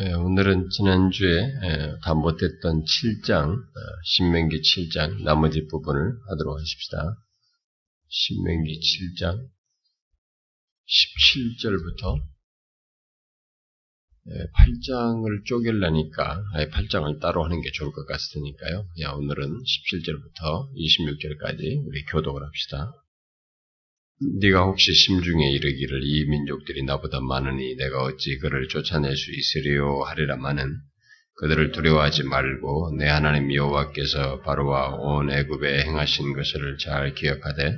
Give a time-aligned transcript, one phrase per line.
[0.00, 7.14] 예, 오늘은 지난주에 예, 다 못했던 7장, 어, 신명기 7장 나머지 부분을 하도록 하십시다.
[8.08, 9.48] 신명기 7장
[10.88, 12.22] 17절부터
[14.26, 16.42] 8장을 쪼갤라니까
[16.72, 18.88] 8장을 따로 하는 게 좋을 것 같으니까요.
[19.00, 22.92] 야, 오늘은 17절부터 26절까지 우리 교독을 합시다.
[24.40, 30.76] 네가 혹시 심중에 이르기를 이 민족들이 나보다 많으니 내가 어찌 그를 쫓아낼 수 있으리요 하리라마는
[31.36, 37.76] 그들을 두려워하지 말고 내 하나님 여호와께서 바로와 온 애굽에 행하신 것을 잘 기억하되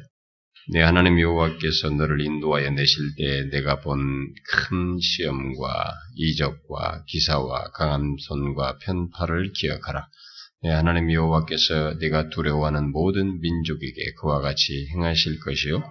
[0.72, 3.96] 내 하나님 여호와께서 너를 인도하여 내실 때 내가 본
[4.68, 10.06] 큰 시험과 이적과 기사와 강한 손과 편파를 기억하라.
[10.62, 15.82] 내 하나님 여호와께서 네가 두려워하는 모든 민족에게 그와 같이 행하실 것이요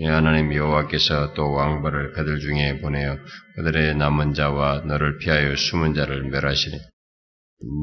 [0.00, 3.18] 예, 하나님 여호와께서 또 왕벌을 그들 중에 보내어
[3.56, 6.78] 그들의 남은 자와 너를 피하여 숨은 자를 멸하시니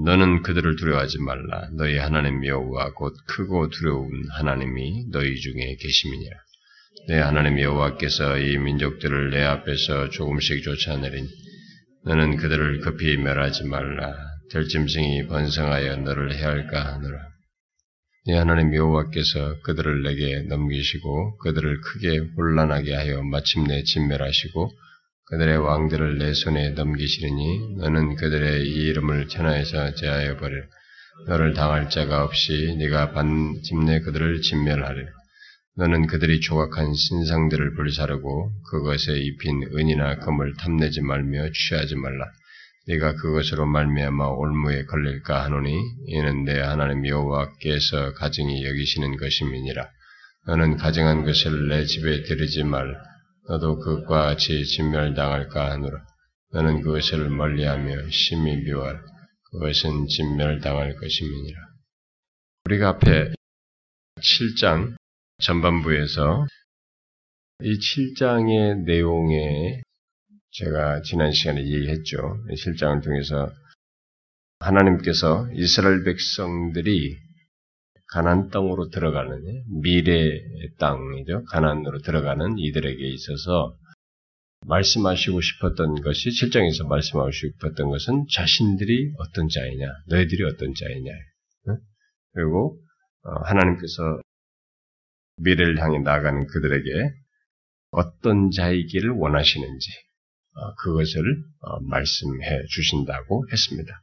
[0.06, 1.68] 너는 그들을 두려워하지 말라.
[1.78, 6.38] 너희 하나님 여호와 곧 크고 두려운 하나님이 너희 중에 계심이니라.
[7.10, 11.28] 내 하나님 여호와께서 이 민족들을 내 앞에서 조금씩 쫓아내리니
[12.06, 14.16] 너는 그들을 급히 멸하지 말라.
[14.52, 17.35] 들짐승이 번성하여 너를 해할까 하느라
[18.28, 24.72] 네 하나님 여호와께서 그들을 내게 넘기시고 그들을 크게 혼란하게 하여 마침내 진멸하시고
[25.26, 30.66] 그들의 왕들을 내 손에 넘기시리니 너는 그들의 이 이름을 천하에서 제하여 버리라.
[31.28, 35.12] 너를 당할 자가 없이 네가 반집내 그들을 진멸하리라.
[35.78, 42.26] 너는 그들이 조각한 신상들을 불사르고 그것에 입힌 은이나 금을 탐내지 말며 취하지 말라.
[42.88, 49.90] 네가 그것으로 말미암아 올무에 걸릴까 하노니 이는 내 하나님 여호와께서 가증히 여기시는 것임이니라.
[50.48, 52.94] 너는 가증한 것을 내 집에 들이지 말라.
[53.48, 56.06] 너도 그것과 같이 진멸당할까 하노라.
[56.52, 59.02] 너는 그것을 멀리하며 심히 미워하라.
[59.52, 61.60] 그것은 진멸당할 것임이니라.
[62.66, 63.34] 우리가 앞에
[64.20, 64.96] 7장
[65.40, 66.46] 전반부에서
[67.62, 69.82] 이 7장의 내용에
[70.58, 72.18] 제가 지난 시간에 얘기했죠.
[72.56, 73.52] 실장을 통해서
[74.60, 77.18] 하나님께서 이스라엘 백성들이
[78.08, 80.40] 가난 땅으로 들어가는 미래
[80.80, 81.44] 땅이죠.
[81.52, 83.78] 가난으로 들어가는 이들에게 있어서
[84.66, 91.12] 말씀하시고 싶었던 것이 실장에서 말씀하시고 싶었던 것은 자신들이 어떤 자이냐, 너희들이 어떤 자이냐.
[92.32, 92.80] 그리고
[93.24, 94.22] 어, 하나님께서
[95.38, 97.12] 미래를 향해 나아가는 그들에게
[97.92, 100.15] 어떤 자이기를 원하시는지 어,
[100.78, 104.02] 그것을 어, 말씀해 주신다고 했습니다.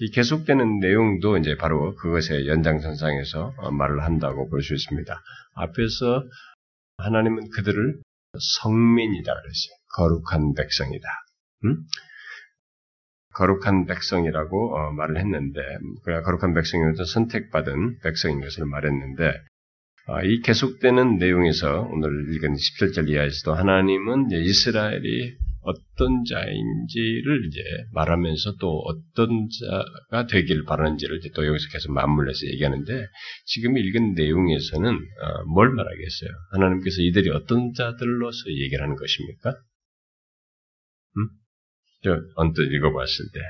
[0.00, 5.20] 이 계속되는 내용도 이제 바로 그것의 연장선상에서 어, 말을 한다고 볼 수 있습니다.
[5.54, 6.24] 앞에서
[6.98, 8.00] 하나님은 그들을
[8.60, 9.76] 성민이다 그랬어요.
[9.96, 11.08] 거룩한 백성이다.
[11.64, 11.76] 음?
[13.34, 15.60] 거룩한 백성이라고 말을 했는데,
[16.04, 19.32] 그 거룩한 백성이면 선택받은 백성인 것을 말했는데,
[20.24, 25.36] 이 계속되는 내용에서 오늘 읽은 17절 이하에서도 하나님은 이스라엘이
[25.68, 27.60] 어떤 자인지를 이제
[27.92, 33.06] 말하면서 또 어떤 자가 되길 바라는지를 또 여기서 계속 맞물려서 얘기하는데
[33.44, 36.30] 지금 읽은 내용에서는 어, 뭘 말하겠어요?
[36.52, 39.50] 하나님께서 이들이 어떤 자들로서 얘기를 하는 것입니까?
[41.18, 41.28] 음?
[42.02, 43.40] 저 언뜻 읽어봤을 때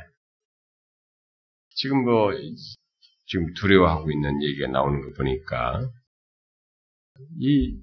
[1.76, 2.32] 지금 뭐
[3.26, 5.88] 지금 두려워하고 있는 얘기가 나오는 거 보니까
[7.38, 7.76] 이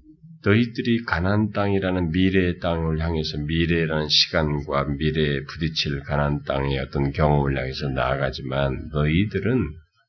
[0.44, 7.88] 너희들이 가난 땅이라는 미래의 땅을 향해서 미래라는 시간과 미래에 부딪힐 가난 땅의 어떤 경험을 향해서
[7.88, 9.58] 나아가지만 너희들은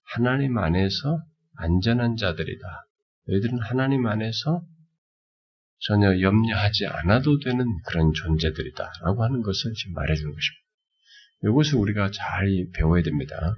[0.04, 1.22] 하나님 안에서
[1.56, 2.86] 안전한 자들이다.
[3.28, 4.62] 너희들은 하나님 안에서
[5.80, 8.92] 전혀 염려하지 않아도 되는 그런 존재들이다.
[9.04, 10.68] 라고 하는 것을 지금 말해주는 것입니다.
[11.44, 13.54] 이것을 우리가 잘 배워야 됩니다.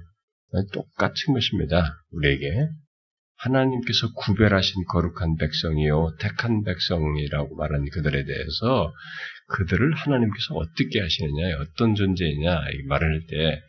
[0.72, 2.02] 똑같은 것입니다.
[2.12, 2.68] 우리에게.
[3.40, 8.92] 하나님께서 구별하신 거룩한 백성이요, 택한 백성이라고 말한 그들에 대해서
[9.48, 13.62] 그들을 하나님께서 어떻게 하시느냐, 어떤 존재이냐, 말을 할 때,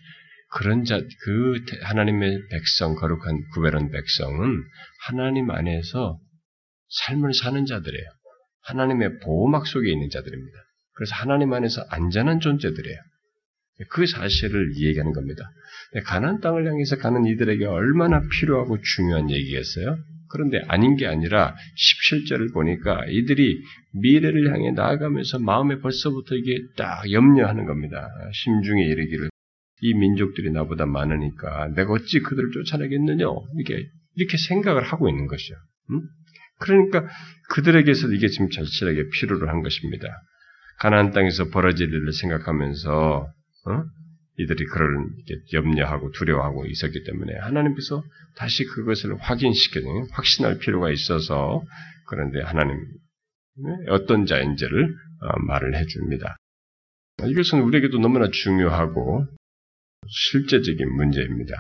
[0.53, 4.63] 그런 자, 그 하나님의 백성, 거룩한 구별한 백성은
[5.05, 6.19] 하나님 안에서
[6.89, 8.05] 삶을 사는 자들이에요.
[8.63, 10.57] 하나님의 보호막 속에 있는 자들입니다.
[10.93, 12.99] 그래서 하나님 안에서 안전한 존재들이에요.
[13.89, 15.43] 그 사실을 얘기하는 겁니다.
[16.05, 19.97] 가난 땅을 향해서 가는 이들에게 얼마나 필요하고 중요한 얘기겠어요?
[20.29, 23.61] 그런데 아닌 게 아니라 17절을 보니까 이들이
[24.01, 28.07] 미래를 향해 나아가면서 마음에 벌써부터 이게 딱 염려하는 겁니다.
[28.33, 29.29] 심중에 이르기를
[29.81, 33.25] 이 민족들이 나보다 많으니까 내가 어찌 그들을 쫓아내겠느냐
[33.57, 35.55] 이렇게 이렇게 생각을 하고 있는 것이죠.
[35.91, 36.01] 음?
[36.59, 37.07] 그러니까
[37.49, 40.07] 그들에게서 이게 지금 절실하게 필요로 한 것입니다.
[40.79, 43.27] 가나안 땅에서 벌어질 일을 생각하면서
[43.65, 43.83] 어?
[44.37, 44.87] 이들이 그를
[45.53, 48.03] 염려하고 두려워하고 있었기 때문에 하나님께서
[48.35, 51.63] 다시 그것을 확인시켜주는 확신할 필요가 있어서
[52.07, 52.77] 그런데 하나님
[53.89, 56.37] 어떤 자인지를 어, 말을 해줍니다.
[57.25, 59.27] 이것은 우리에게도 너무나 중요하고
[60.07, 61.53] 실제적인 문제입니다.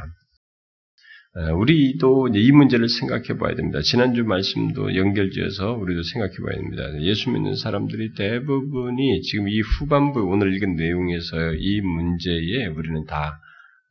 [1.33, 3.79] 어, 우리도 이 문제를 생각해 봐야 됩니다.
[3.81, 7.01] 지난주 말씀도 연결지어서 우리도 생각해 봐야 됩니다.
[7.01, 13.39] 예수 믿는 사람들이 대부분이 지금 이 후반부 오늘 읽은 내용에서 이 문제에 우리는 다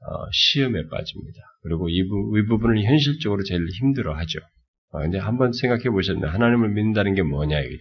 [0.07, 1.39] 어, 시험에 빠집니다.
[1.63, 4.39] 그리고 이, 부, 이 부분을 현실적으로 제일 힘들어 하죠.
[4.93, 6.33] 근데 한번 생각해 보셨나요?
[6.33, 7.79] 하나님을 믿는다는 게 뭐냐, 이게.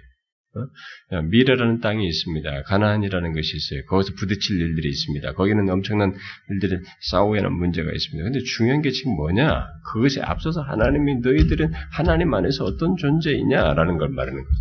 [0.56, 1.22] 어?
[1.22, 2.63] 미래라는 땅이 있습니다.
[2.63, 3.86] 가나안이라는 것이 있어요.
[3.86, 5.34] 거기서 부딪힐 일들이 있습니다.
[5.34, 6.13] 거기는 엄청난
[6.50, 6.80] 일들이
[7.12, 8.24] 싸워야 하는 문제가 있습니다.
[8.24, 9.68] 근데 중요한 게 지금 뭐냐?
[9.92, 14.57] 그것에 앞서서 하나님이 너희들은 하나님 안에서 어떤 존재이냐라는 걸 말하는 거죠.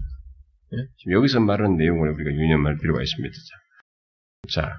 [0.75, 0.87] 예?
[0.99, 3.34] 지금 여기서 말하는 내용을 우리가 유념할 필요가 있습니다.
[4.50, 4.70] 자,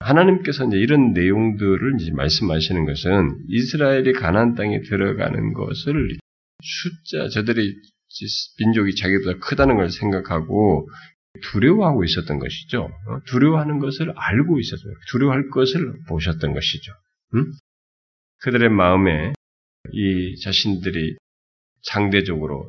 [0.00, 6.18] 하나님께서 이제 이런 내용들을 이제 말씀하시는 것은 이스라엘이 가나안 땅에 들어가는 것을
[6.62, 7.74] 숫자 저들이
[8.58, 10.88] 민족이 자기보다 크다는 걸 생각하고
[11.42, 12.82] 두려워하고 있었던 것이죠.
[12.82, 13.20] 어?
[13.26, 14.92] 두려워하는 것을 알고 있었어요.
[15.10, 16.92] 두려워할 것을 보셨던 것이죠.
[17.34, 17.52] 응?
[18.40, 19.32] 그들의 마음에
[19.92, 21.16] 이 자신들이
[21.82, 22.64] 상대적으로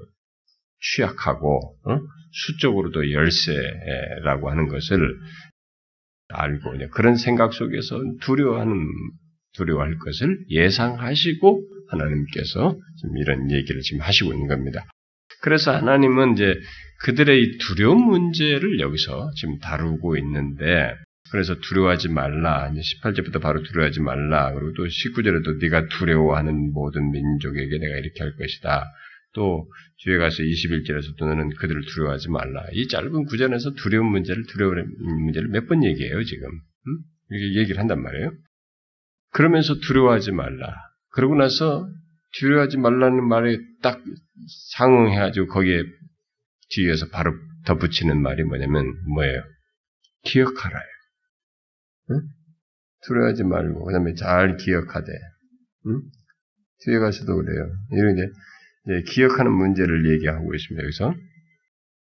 [0.79, 1.99] 취약하고 어?
[2.31, 5.19] 수적으로도 열세라고 하는 것을
[6.29, 8.87] 알고 그런 생각 속에서 두려워하는
[9.53, 14.85] 두려워할 것을 예상하시고 하나님께서 지금 이런 얘기를 지금 하시고 있는 겁니다.
[15.41, 16.55] 그래서 하나님은 이제
[17.03, 20.93] 그들의 두려움 문제를 여기서 지금 다루고 있는데
[21.31, 22.69] 그래서 두려워하지 말라.
[22.71, 24.53] 이제 18절부터 바로 두려워하지 말라.
[24.53, 28.85] 그리고 또 19절에도 네가 두려워하는 모든 민족에게 내가 이렇게 할 것이다.
[29.33, 29.65] 또
[30.03, 32.65] 뒤에 가서 21절에서 또 너는 그들을 두려워하지 말라.
[32.73, 34.83] 이 짧은 구절에서 두려움 문제를 두려움
[35.25, 36.49] 문제를 몇 번 얘기해요 지금.
[36.49, 36.97] 음?
[37.29, 38.33] 이렇게 얘기를 한단 말이에요.
[39.31, 40.75] 그러면서 두려워하지 말라.
[41.13, 41.87] 그러고 나서
[42.39, 44.01] 두려워하지 말라는 말에 딱
[44.75, 45.83] 상응해가지고 거기에
[46.69, 47.33] 뒤에서 바로
[47.65, 49.43] 덧붙이는 말이 뭐냐면 뭐예요?
[50.23, 50.85] 기억하라요.
[52.11, 52.21] 응?
[53.05, 55.11] 두려워하지 말고 그다음에 잘 기억하되.
[55.87, 56.01] 응?
[56.85, 57.69] 뒤에 가서도 그래요.
[57.91, 58.27] 이런 이제,
[58.87, 60.83] 이제 기억하는 문제를 얘기하고 있습니다.
[60.83, 61.15] 여기서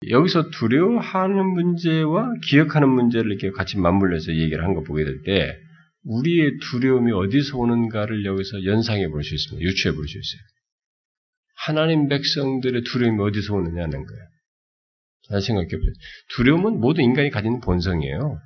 [0.10, 5.58] 여기서 두려워하는 문제와 기억하는 문제를 이렇게 같이 맞물려서 얘기를 한 거 보게 될 때
[6.06, 9.66] 우리의 두려움이 어디서 오는가를 여기서 연상해 볼 수 있습니다.
[9.66, 10.42] 유추해 볼 수 있어요.
[11.58, 14.24] 하나님 백성들의 두려움이 어디서 오느냐는 거예요.
[15.28, 15.94] 잘 생각해 보세요.
[16.36, 18.40] 두려움은 모든 인간이 가지는 본성이에요.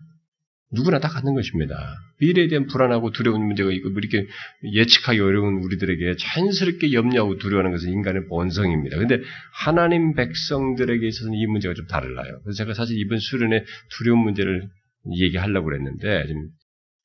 [0.71, 1.75] 누구나 다 갖는 것입니다.
[2.19, 4.27] 미래에 대한 불안하고 두려운 문제가 있고 뭐 이렇게
[4.63, 8.97] 예측하기 어려운 우리들에게 자연스럽게 염려하고 두려워하는 것은 인간의 본성입니다.
[8.97, 9.19] 근데
[9.51, 12.39] 하나님 백성들에게 있어서는 이 문제가 좀 달라요.
[12.43, 13.65] 그래서 제가 사실 이번 수련회
[13.97, 14.69] 두려운 문제를
[15.17, 16.49] 얘기하려고 그랬는데 지금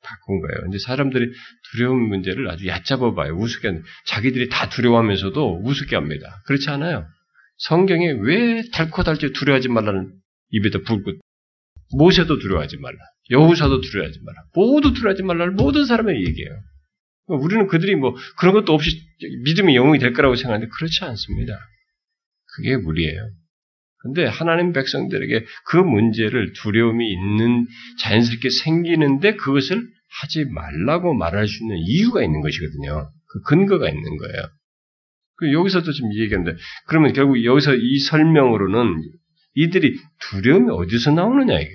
[0.04, 0.62] 바꾼 거예요.
[0.62, 1.32] 근데 사람들이
[1.70, 3.34] 두려운 문제를 아주 얕잡아 봐요.
[3.36, 6.42] 우습게, 자기들이 다 두려워하면서도 우습게 합니다.
[6.46, 7.06] 그렇지 않아요.
[7.56, 10.12] 성경에 왜 달코 달지 두려워하지 말라는
[10.50, 11.12] 입에다 불고,
[11.96, 12.98] 모세도 두려워하지 말라.
[13.30, 14.38] 여우사도 두려워하지 말라.
[14.54, 16.50] 모두 두려워하지 말라는 모든 사람의 얘기예요.
[17.26, 18.90] 우리는 그들이 뭐 그런 것도 없이
[19.44, 21.58] 믿음의 영웅이 될 거라고 생각하는데 그렇지 않습니다.
[22.56, 23.30] 그게 무리예요.
[24.02, 27.66] 근데 하나님 백성들에게 그 문제를 두려움이 있는
[28.00, 29.82] 자연스럽게 생기는데 그것을
[30.20, 33.10] 하지 말라고 말할 수 있는 이유가 있는 것이거든요.
[33.26, 34.48] 그 근거가 있는 거예요.
[35.36, 36.56] 그 여기서도 지금 얘기하는데
[36.86, 38.94] 그러면 결국 여기서 이 설명으로는
[39.54, 39.96] 이들이
[40.30, 41.70] 두려움이 어디서 나오느냐 이게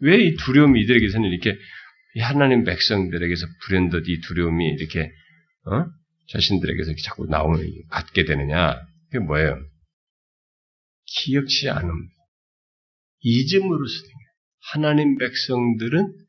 [0.00, 1.56] 왜 이 두려움이 이들에게서는 이렇게
[2.20, 5.10] 하나님 백성들에게서 불현듯 이 두려움이 이렇게
[5.66, 5.86] 어?
[6.28, 9.58] 자신들에게서 이렇게 자꾸 나오는 갖게 되느냐 그게 뭐예요?
[11.06, 11.90] 기억치 않음
[13.20, 13.94] 잊음으로서
[14.72, 16.23] 하나님 백성들은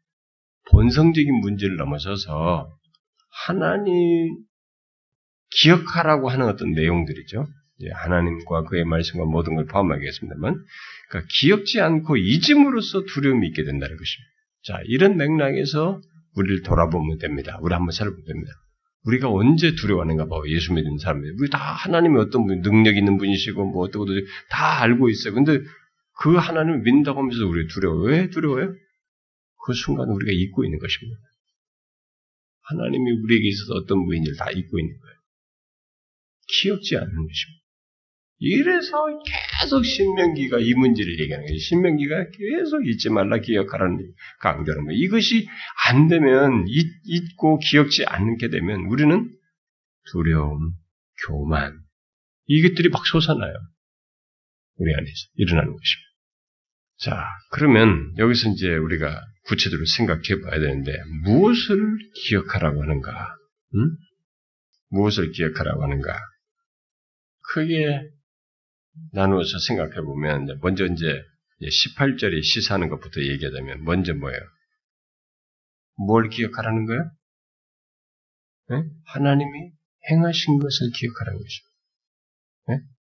[0.71, 2.69] 본성적인 문제를 넘어서서
[3.47, 4.35] 하나님
[5.61, 7.47] 기억하라고 하는 어떤 내용들이죠.
[7.93, 10.55] 하나님과 그의 말씀과 모든 걸 포함하겠습니다만,
[11.09, 14.31] 그러니까 기억지 않고 잊음으로써 두려움이 있게 된다는 것입니다.
[14.63, 16.01] 자, 이런 맥락에서
[16.35, 17.57] 우리를 돌아보면 됩니다.
[17.61, 18.51] 우리 한번 살펴보면 됩니다.
[19.03, 20.41] 우리가 언제 두려워하는가 봐요.
[20.47, 21.35] 예수 믿는 사람들.
[21.39, 24.05] 우리 다 하나님이 어떤 분, 능력 있는 분이시고, 뭐 어떻고
[24.49, 25.33] 다 알고 있어요.
[25.33, 25.59] 근데
[26.17, 28.03] 그 하나님을 믿는다고 하면서 우리 두려워.
[28.05, 28.73] 왜 두려워요?
[29.65, 31.19] 그 순간 우리가 잊고 있는 것입니다.
[32.61, 35.15] 하나님이 우리에게 있어서 어떤 분인지를 다 잊고 있는 거예요.
[36.47, 37.65] 기억지 않는 것입니다.
[38.37, 39.05] 이래서
[39.59, 41.57] 계속 신명기가 이 문제를 얘기하는 거예요.
[41.57, 44.99] 신명기가 계속 잊지 말라 기억하라는 강조하는 거예요.
[44.99, 45.47] 이것이
[45.87, 49.31] 안 되면 잊, 고 기억지 않게 되면 우리는
[50.11, 50.73] 두려움,
[51.25, 51.79] 교만
[52.47, 53.53] 이것들이 막 솟아나요.
[54.77, 56.14] 우리 안에서 일어나는 것입니다.
[56.97, 60.91] 자, 그러면 여기서 이제 우리가 구체적으로 생각해 봐야 되는데,
[61.23, 61.97] 무엇을
[62.27, 63.35] 기억하라고 하는가?
[63.75, 63.97] 응?
[64.89, 66.17] 무엇을 기억하라고 하는가?
[67.51, 68.09] 크게
[69.11, 71.21] 나누어서 생각해 보면, 먼저 이제
[71.61, 74.39] 18절에 시사하는 것부터 얘기하자면, 먼저 뭐예요?
[76.07, 77.11] 뭘 기억하라는 거예요?
[78.69, 78.83] 네?
[79.05, 79.71] 하나님이
[80.09, 81.65] 행하신 것을 기억하라는 것이죠.
[82.67, 82.94] 네?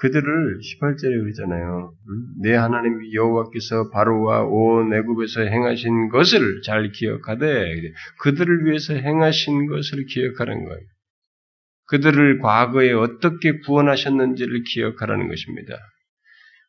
[0.00, 1.92] 그들을 18절에 그러잖아요.
[2.40, 7.74] 내 하나님 여호와께서 바로와 온 애굽에서 행하신 것을 잘 기억하되
[8.20, 10.80] 그들을 위해서 행하신 것을 기억하는 거예요.
[11.88, 15.74] 그들을 과거에 어떻게 구원하셨는지를 기억하라는 것입니다.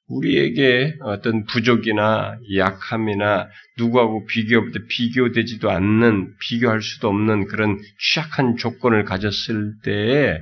[0.08, 9.74] 우리에게 어떤 부족이나 약함이나 누구하고 비교, 비교되지도 않는, 비교할 수도 없는 그런 취약한 조건을 가졌을
[9.84, 10.40] 때에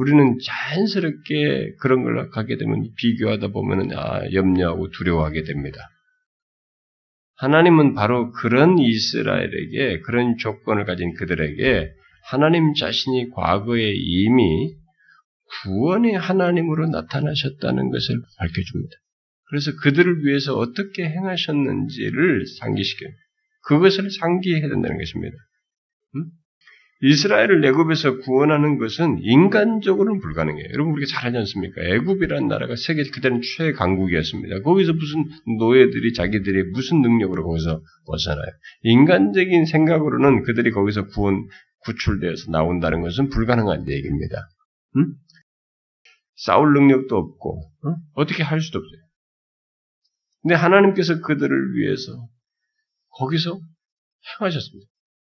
[0.00, 5.78] 우리는 자연스럽게 그런 걸 갖게 되면 비교하다 보면은 아, 염려하고 두려워하게 됩니다.
[7.36, 11.90] 하나님은 바로 그런 이스라엘에게 그런 조건을 가진 그들에게
[12.30, 14.74] 하나님 자신이 과거에 이미
[15.64, 18.96] 구원의 하나님으로 나타나셨다는 것을 밝혀줍니다.
[19.48, 23.10] 그래서 그들을 위해서 어떻게 행하셨는지를 상기시켜요.
[23.66, 25.36] 그것을 상기해야 된다는 것입니다.
[27.02, 27.06] 음?
[27.06, 30.68] 이스라엘을 애굽에서 구원하는 것은 인간적으로는 불가능해요.
[30.74, 31.80] 여러분 우리가 잘 알지 않습니까?
[31.82, 34.60] 애굽이라는 나라가 세계 그때는 최강국이었습니다.
[34.62, 35.24] 거기서 무슨
[35.58, 38.46] 노예들이 자기들이 무슨 능력으로 거기서 벗어나요?
[38.82, 41.46] 인간적인 생각으로는 그들이 거기서 구원
[41.84, 44.48] 구출되어서 나온다는 것은 불가능한 얘기입니다.
[44.96, 45.14] 음?
[46.36, 47.70] 싸울 능력도 없고
[48.14, 48.24] 어?
[48.26, 49.00] 떻게 할 수도 없어요.
[50.42, 52.28] 근데 하나님께서 그들을 위해서
[53.10, 53.60] 거기서
[54.40, 54.90] 행하셨습니다.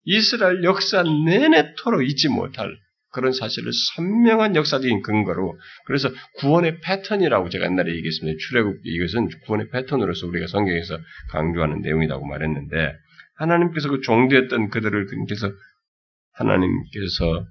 [0.06, 2.78] 이스라엘 역사 내내토록 잊지 못할
[3.12, 6.10] 그런 사실을 선명한 역사적인 근거로 그래서
[6.40, 8.38] 구원의 패턴이라고 제가 옛날에 얘기했습니다.
[8.48, 11.00] 출애굽 이것은 구원의 패턴으로서 우리가 성경에서
[11.32, 12.94] 강조하는 내용이라고 말했는데
[13.36, 15.52] 하나님께서 그 종되었던 그들을 그래서
[16.34, 17.48] 하나님께서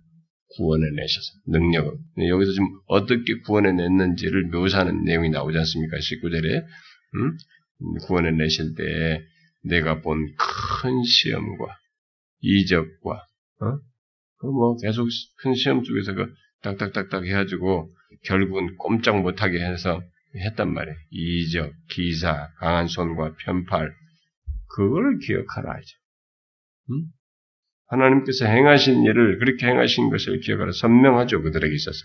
[0.56, 1.92] 구원해 내셔서 능력을
[2.28, 5.96] 여기서 지금 어떻게 구원해 냈는지를 묘사하는 내용이 나오지 않습니까?
[5.96, 6.62] 19절에
[7.16, 7.36] 음?
[8.06, 9.22] 구원해 내실 때
[9.62, 10.26] 내가 본
[10.84, 11.78] 큰 시험과
[12.44, 13.26] 이적과
[13.60, 13.78] 어?
[14.38, 15.08] 그뭐 계속
[15.38, 16.32] 큰 시험 속에서 그
[16.62, 17.90] 딱딱딱딱 해가지고
[18.24, 20.02] 결국은 꼼짝 못하게 해서
[20.36, 20.96] 했단 말이에요.
[21.10, 23.94] 이적, 기사, 강한 손과 편팔
[24.74, 25.92] 그걸 기억하라 이제.
[26.90, 27.06] 음?
[27.86, 31.98] 하나님께서 행하신 일을 그렇게 행하신 것을 기억하라 선명하죠 그들에게 있어서.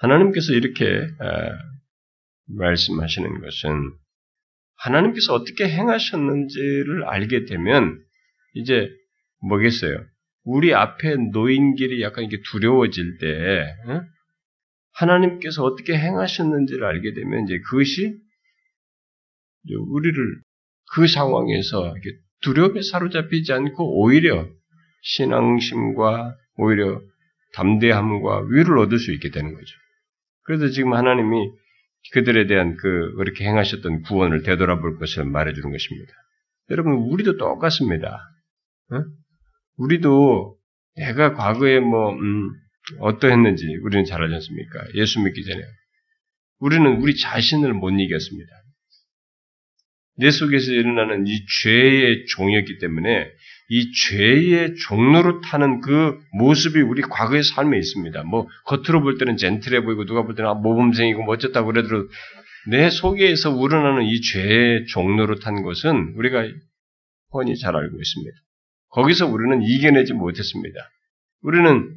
[0.00, 0.84] 하나님께서 이렇게
[2.48, 3.92] 말씀하시는 것은
[4.76, 8.02] 하나님께서 어떻게 행하셨는지를 알게 되면
[8.54, 8.90] 이제
[9.42, 10.04] 뭐겠어요?
[10.44, 13.74] 우리 앞에 놓인 길이 약간 이렇게 두려워질 때
[14.94, 18.18] 하나님께서 어떻게 행하셨는지를 알게 되면 이제 그것이
[19.88, 20.40] 우리를
[20.94, 21.94] 그 상황에서
[22.42, 24.48] 두려움에 사로잡히지 않고 오히려
[25.02, 27.00] 신앙심과 오히려
[27.54, 29.76] 담대함과 위를 얻을 수 있게 되는 거죠.
[30.42, 31.50] 그래서 지금 하나님이
[32.12, 36.12] 그들에 대한 그 그렇게 행하셨던 구원을 되돌아볼 것을 말해주는 것입니다.
[36.70, 38.18] 여러분 우리도 똑같습니다.
[38.90, 39.04] 어?
[39.76, 40.56] 우리도
[40.96, 42.50] 내가 과거에 뭐 음,
[43.00, 44.84] 어떠했는지 우리는 잘 알지 않습니까?
[44.94, 45.62] 예수 믿기 전에
[46.58, 48.50] 우리는 우리 자신을 못 이겼습니다.
[50.18, 53.30] 내 속에서 일어나는 이 죄의 종이었기 때문에
[53.68, 58.22] 이 죄의 종로로 타는 그 모습이 우리 과거의 삶에 있습니다.
[58.24, 62.08] 뭐 겉으로 볼 때는 젠틀해 보이고 누가 볼 때는 아, 모범생이고 멋졌다고 그래도
[62.68, 66.46] 내 속에서 우러나는 이 죄의 종로로 탄 것은 우리가
[67.30, 68.36] 뻔히 잘 알고 있습니다.
[68.92, 70.78] 거기서 우리는 이겨내지 못했습니다.
[71.42, 71.96] 우리는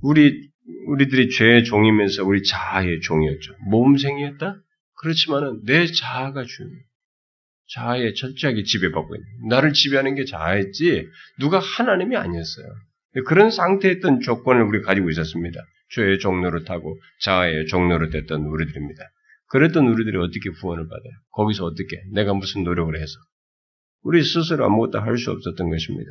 [0.00, 0.50] 우리
[0.86, 3.54] 우리들이 죄의 종이면서 우리 자아의 종이었죠.
[3.70, 4.56] 모범생이었다?
[5.00, 6.84] 그렇지만은 내 자아가 중요해요.
[7.74, 11.08] 자아에 철저하게 지배받고 있는 나를 지배하는 게 자아였지
[11.40, 12.66] 누가 하나님이 아니었어요.
[13.26, 15.60] 그런 상태였던 조건을 우리가 가지고 있었습니다.
[15.94, 19.02] 죄의 종로를 타고 자아의 종로로 됐던 우리들입니다.
[19.48, 21.12] 그랬던 우리들이 어떻게 구원을 받아요?
[21.32, 22.02] 거기서 어떻게?
[22.12, 23.12] 내가 무슨 노력을 해서?
[24.02, 26.10] 우리 스스로 아무것도 할 수 없었던 것입니다.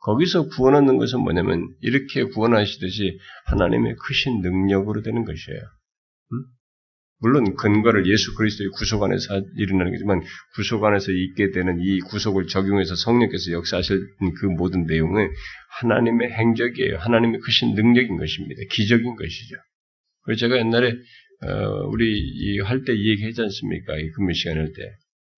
[0.00, 5.60] 거기서 구원 얻는 것은 뭐냐면 이렇게 구원하시듯이 하나님의 크신 능력으로 되는 것이에요.
[6.32, 6.44] 음?
[7.18, 10.20] 물론 근거를 예수 그리스도의 구속 안에서 일어나는 거지만
[10.54, 13.98] 구속 안에서 있게 되는 이 구속을 적용해서 성령께서 역사하실
[14.38, 15.30] 그 모든 내용은
[15.80, 16.98] 하나님의 행적이에요.
[16.98, 18.60] 하나님의 크신 능력인 것입니다.
[18.70, 19.56] 기적인 것이죠.
[20.22, 20.94] 그래서 제가 옛날에
[21.42, 23.98] 어, 우리 할때 얘기하지 않습니까?
[23.98, 24.82] 이 근무 시간 할 때.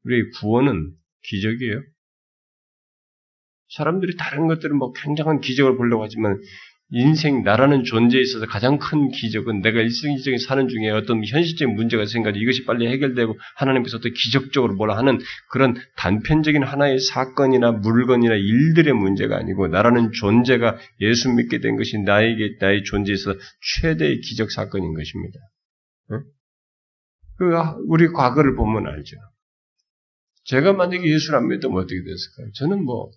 [0.04, 1.82] 우리 구원은 기적이에요.
[3.70, 6.40] 사람들이 다른 것들은 뭐 굉장한 기적을 보려고 하지만
[6.90, 12.38] 인생, 나라는 존재에 있어서 가장 큰 기적은 내가 일생적인 사는 중에 어떤 현실적인 문제가 생겨서
[12.38, 15.18] 이것이 빨리 해결되고 하나님께서 어떤 기적적으로 뭐라 하는
[15.50, 22.56] 그런 단편적인 하나의 사건이나 물건이나 일들의 문제가 아니고 나라는 존재가 예수 믿게 된 것이 나에게,
[22.58, 23.34] 나의 존재에서
[23.82, 25.38] 최대의 기적 사건인 것입니다.
[27.36, 27.52] 그
[27.86, 29.16] 우리 과거를 보면 알죠.
[30.48, 32.52] 제가 만약에 예수를 안 믿으면 어떻게 됐을까요?
[32.54, 33.10] 저는 뭐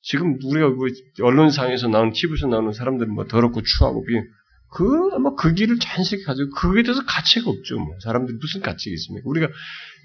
[0.00, 0.88] 지금 우리가 그
[1.22, 4.14] 언론상에서 나오는 TV에서 나오는 사람들은 뭐 더럽고 추하고 비
[4.70, 7.88] 그, 아마 그 길을 자연스럽게 가지고, 그거에 대해서 가치가 없죠, 뭐.
[8.04, 9.26] 사람들이 무슨 가치가 있습니까?
[9.26, 9.48] 우리가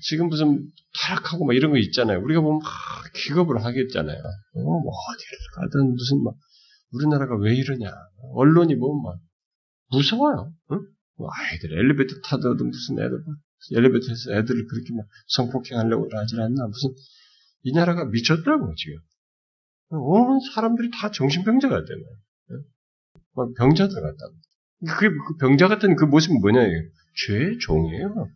[0.04, 0.66] 지금 무슨
[1.02, 2.22] 타락하고 막 이런 거 있잖아요.
[2.24, 2.72] 우리가 보면 막
[3.14, 4.18] 기겁을 하겠잖아요.
[4.18, 6.36] 어, 뭐, 어디를 가든 무슨 막,
[6.94, 7.92] 우리나라가 왜 이러냐.
[8.36, 9.20] 언론이 뭐 막,
[9.92, 10.54] 무서워요.
[10.72, 10.80] 응?
[11.18, 13.20] 뭐 아이들 엘리베이터 타더라도 무슨 애들,
[13.72, 16.68] 엘리베이터에서 애들을 그렇게 막 성폭행하려고 하질 않나.
[16.68, 16.90] 무슨,
[17.64, 18.98] 이 나라가 미쳤다고, 지금.
[19.90, 22.02] 온 사람들이 다 정신병자가 되네.
[23.36, 24.34] 막 병자들 같다고.
[24.88, 26.60] 그게 그 병자 같은 그 모습은 뭐냐?
[27.28, 28.28] 죄의 종이에요.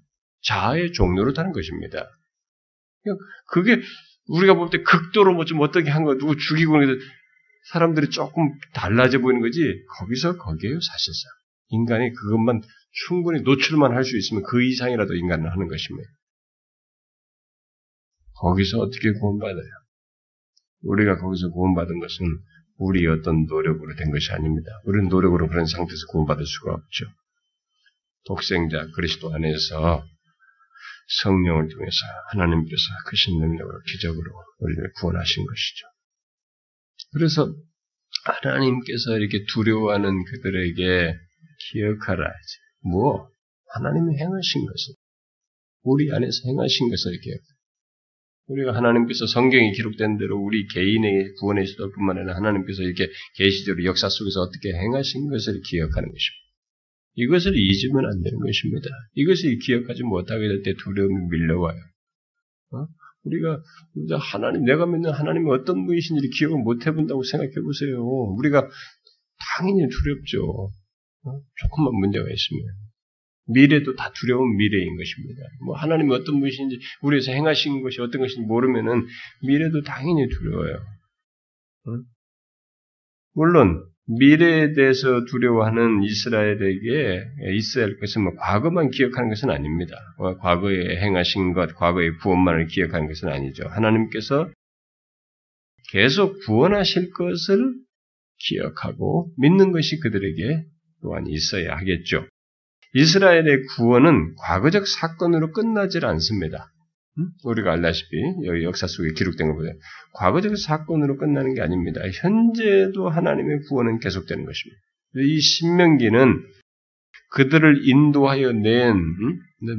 [0.43, 2.07] 자아의 종로로 타는 것입니다.
[3.49, 3.81] 그게
[4.27, 6.73] 우리가 볼 때 극도로 뭐 좀 어떻게 한 거, 누구 죽이고
[7.71, 9.59] 사람들이 조금 달라져 보이는 거지,
[9.99, 11.31] 거기서 거기에요, 사실상.
[11.69, 16.09] 인간이 그것만 충분히 노출만 할 수 있으면 그 이상이라도 인간은 하는 것입니다.
[18.39, 19.71] 거기서 어떻게 구원받아요?
[20.83, 22.25] 우리가 거기서 구원받은 것은
[22.77, 24.69] 우리 어떤 노력으로 된 것이 아닙니다.
[24.85, 27.05] 우리는 노력으로 그런 상태에서 구원받을 수가 없죠.
[28.25, 30.05] 독생자 그리스도 안에서
[31.23, 31.97] 성령을 통해서
[32.31, 35.87] 하나님께서 크신 능력으로 기적으로 우리를 구원하신 것이죠.
[37.13, 37.53] 그래서
[38.25, 41.15] 하나님께서 이렇게 두려워하는 그들에게
[41.57, 42.49] 기억하라지.
[42.81, 43.29] 뭐
[43.73, 44.95] 하나님이 행하신 것을
[45.83, 47.39] 우리 안에서 행하신 것을 이렇게
[48.47, 54.07] 우리가 하나님께서 성경에 기록된 대로 우리 개인의 구원에 있을 뿐만 아니라 하나님께서 이렇게 계시적으로 역사
[54.07, 56.47] 속에서 어떻게 행하신 것을 기억하는 것입니다.
[57.15, 58.89] 이것을 잊으면 안 되는 것입니다.
[59.15, 61.77] 이것을 기억하지 못하게 될 때 두려움이 밀려와요.
[62.71, 62.87] 어?
[63.23, 63.61] 우리가
[64.31, 68.01] 하나님, 내가 믿는 하나님이 어떤 분이신지 기억을 못 해본다고 생각해 보세요.
[68.37, 68.69] 우리가
[69.57, 70.71] 당연히 두렵죠.
[71.27, 71.41] 어?
[71.55, 72.63] 조금만 문제가 있으면.
[73.47, 75.41] 미래도 다 두려운 미래인 것입니다.
[75.65, 79.05] 뭐 하나님이 어떤 분이신지 우리에서 행하신 것이 어떤 것인지 모르면은
[79.41, 80.83] 미래도 당연히 두려워요.
[81.87, 82.03] 응?
[83.33, 89.95] 물론 미래에 대해서 두려워하는 이스라엘에게 있어야 할 것은 뭐 과거만 기억하는 것은 아닙니다.
[90.17, 93.67] 뭐 과거에 행하신 것, 과거의 구원만을 기억하는 것은 아니죠.
[93.67, 94.49] 하나님께서
[95.91, 97.75] 계속 구원하실 것을
[98.39, 100.65] 기억하고 믿는 것이 그들에게
[101.01, 102.25] 또한 있어야 하겠죠.
[102.93, 106.71] 이스라엘의 구원은 과거적 사건으로 끝나질 않습니다.
[107.43, 109.71] 우리가 알다시피 여기 역사 속에 기록된 것보다
[110.13, 112.01] 과거적 사건으로 끝나는 게 아닙니다.
[112.21, 114.81] 현재도 하나님의 구원은 계속되는 것입니다.
[115.15, 116.43] 이 신명기는
[117.31, 118.95] 그들을 인도하여 낸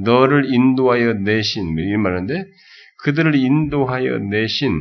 [0.05, 2.45] 너를 인도하여 내신 뭐이 말인데
[3.05, 4.73] 그들을 인도하여 내신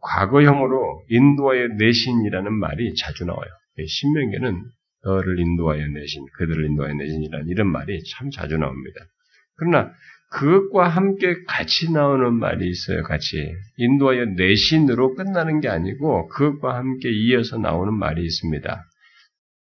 [0.00, 3.50] 과거형으로 인도하여 내신이라는 말이 자주 나와요.
[3.86, 4.62] 신명기는
[5.04, 9.00] 너를 인도하여 내신, 그들을 인도하여 내신이라는 이런 말이 참 자주 나옵니다.
[9.56, 9.92] 그러나
[10.30, 13.36] 그것과 함께 같이 나오는 말이 있어요, 같이.
[13.76, 18.84] 인도하여 내신으로 끝나는 게 아니고 그것과 함께 이어서 나오는 말이 있습니다.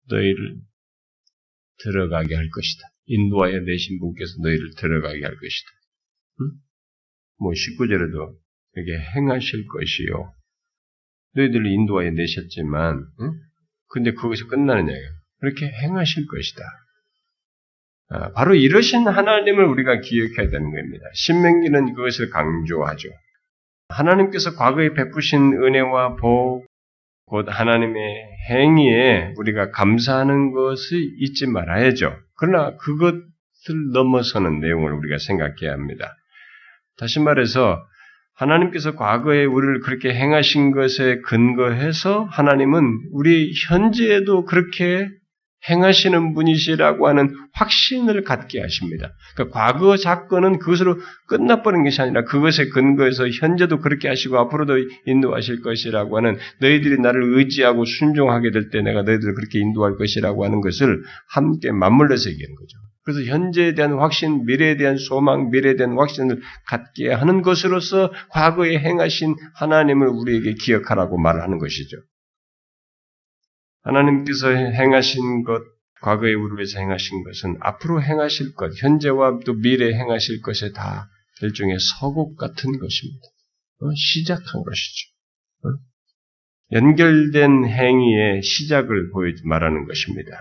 [0.09, 0.55] 너희를
[1.83, 2.87] 들어가게 할 것이다.
[3.05, 5.69] 인도하여 내신 분께서 너희를 들어가게 할 것이다.
[6.41, 6.51] 응?
[7.39, 8.37] 뭐 19절에도
[8.75, 10.33] 이렇게 행하실 것이요.
[11.33, 13.50] 너희들을 인도하여 내셨지만, 응?
[13.91, 15.01] 근데 거기서 끝나느냐요.
[15.39, 16.63] 그렇게 행하실 것이다.
[18.09, 21.05] 아, 바로 이러신 하나님을 우리가 기억해야 되는 겁니다.
[21.13, 23.09] 신명기는 그것을 강조하죠.
[23.89, 26.65] 하나님께서 과거에 베푸신 은혜와 복,
[27.25, 28.03] 곧 하나님의
[28.49, 32.17] 행위에 우리가 감사하는 것을 잊지 말아야죠.
[32.35, 33.21] 그러나 그것을
[33.93, 36.13] 넘어서는 내용을 우리가 생각해야 합니다.
[36.97, 37.81] 다시 말해서
[38.41, 45.07] 하나님께서 과거에 우리를 그렇게 행하신 것에 근거해서 하나님은 우리 현재에도 그렇게
[45.69, 49.11] 행하시는 분이시라고 하는 확신을 갖게 하십니다.
[49.35, 54.73] 그러니까 과거 사건은 그것으로 끝나버린 것이 아니라 그것에 근거해서 현재도 그렇게 하시고 앞으로도
[55.05, 60.61] 인도하실 것이라고 하는 너희들이 나를 의지하고 순종하게 될 때 내가 너희들을 그렇게 인도할 것이라고 하는
[60.61, 62.77] 것을 함께 맞물려서 얘기하는 거죠.
[63.03, 69.35] 그래서 현재에 대한 확신, 미래에 대한 소망, 미래에 대한 확신을 갖게 하는 것으로서 과거에 행하신
[69.55, 71.97] 하나님을 우리에게 기억하라고 말하는 것이죠.
[73.83, 75.63] 하나님께서 행하신 것,
[76.01, 81.07] 과거에 우리 위해서 행하신 것은 앞으로 행하실 것, 현재와 또 미래에 행하실 것에 다
[81.41, 83.27] 일종의 서곡 같은 것입니다.
[83.81, 83.89] 어?
[83.95, 85.09] 시작한 것이죠.
[85.63, 85.69] 어?
[86.73, 90.31] 연결된 행위의 시작을 보여 말하는 것입니다.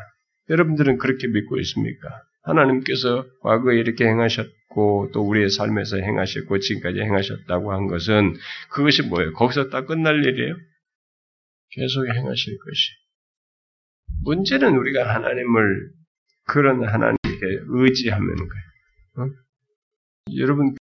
[0.50, 2.08] 여러분들은 그렇게 믿고 있습니까?
[2.42, 8.34] 하나님께서 과거에 이렇게 행하셨고 또 우리의 삶에서 행하셨고 지금까지 행하셨다고 한 것은
[8.70, 9.32] 그것이 뭐예요?
[9.34, 10.54] 거기서 딱 끝날 일이에요?
[11.70, 12.90] 계속 행하실 것이.
[14.24, 15.90] 문제는 우리가 하나님을
[16.46, 19.28] 그런 하나님께 의지하면 거예요.
[19.28, 19.30] 어?
[20.36, 20.74] 여러분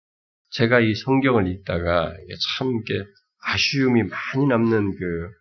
[0.52, 2.14] 제가 이 성경을 읽다가
[2.58, 3.10] 참 이렇게
[3.44, 5.32] 아쉬움이 많이 남는 그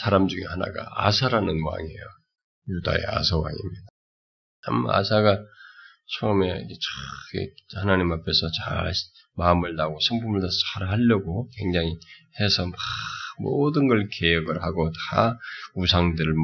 [0.00, 2.04] 사람 중에 하나가 아사라는 왕이에요.
[2.68, 3.93] 유다의 아사 왕입니다.
[4.64, 5.38] 참 아사가
[6.18, 6.66] 처음에
[7.76, 8.92] 하나님 앞에서 잘
[9.36, 11.96] 마음을 다하고 성품을 다해서 잘 하려고 굉장히
[12.40, 12.74] 해서 막
[13.38, 15.38] 모든 걸 계획을 하고 다
[15.74, 16.34] 우상들을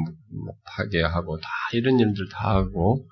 [0.65, 3.07] 파괴하고 다 이런 일들 다 하고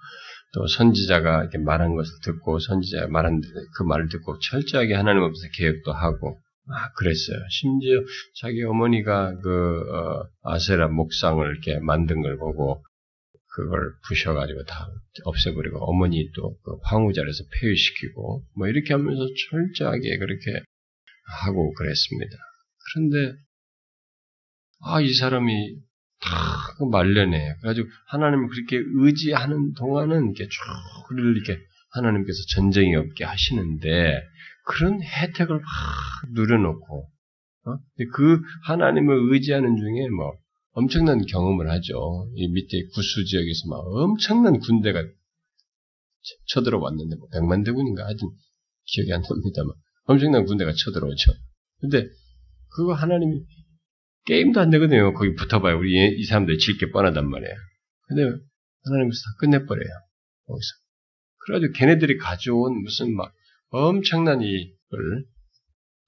[0.54, 3.42] 또 선지자가 이렇게 말한 것을 듣고 선지자가 말한
[3.78, 6.40] 그 말을 듣고 철저하게 하나님 앞에서 계획도 하고
[6.72, 7.38] 아 그랬어요.
[7.50, 8.00] 심지어
[8.42, 12.84] 자기 어머니가 그 어, 아세라 목상을 이렇게 만든 걸 보고
[13.52, 14.88] 그걸 부셔가지고 다
[15.26, 20.62] 없애버리고 어머니 또 그 황후자리에서 폐위시키고 뭐 이렇게 하면서 철저하게 그렇게
[21.44, 22.38] 하고 그랬습니다.
[22.94, 23.38] 그런데
[24.82, 25.76] 아 이 사람이
[26.22, 30.60] 다그 말년에 그래가지고 하나님을 그렇게 의지하는 동안은 이렇게 쭉
[31.18, 31.60] 이렇게
[31.92, 34.22] 하나님께서 전쟁이 없게 하시는데
[34.66, 35.66] 그런 혜택을 막
[36.34, 37.10] 누려놓고
[37.66, 37.78] 어?
[38.14, 40.34] 그 하나님을 의지하는 중에 뭐
[40.80, 42.32] 엄청난 경험을 하죠.
[42.36, 45.04] 이 밑에 구수 지역에서 막 엄청난 군대가
[46.48, 48.30] 쳐들어왔는데 뭐 백만 대군인가 하여튼
[48.86, 49.74] 기억이 안 납니다만
[50.06, 51.34] 엄청난 군대가 쳐들어오죠.
[51.82, 52.08] 근데
[52.76, 53.44] 그거 하나님이
[54.26, 55.14] 게임도 안 되거든요.
[55.14, 55.78] 거기 붙어봐요.
[55.78, 57.56] 우리 이 사람들 질게 뻔하단 말이에요.
[58.08, 58.24] 근데
[58.86, 59.94] 하나님께서 다 끝내버려요.
[60.48, 60.68] 거기서.
[61.46, 63.34] 그래가지고 걔네들이 가져온 무슨 막
[63.70, 65.26] 엄청난 이걸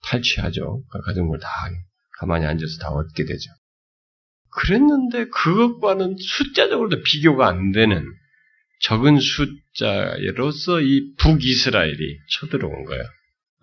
[0.04, 0.84] 탈취하죠.
[0.90, 1.50] 그 가져온 걸 다
[2.20, 3.50] 가만히 앉아서 다 얻게 되죠.
[4.54, 8.06] 그랬는데 그것과는 숫자적으로도 비교가 안 되는
[8.82, 13.04] 적은 숫자로서 이 북이스라엘이 쳐들어온 거예요.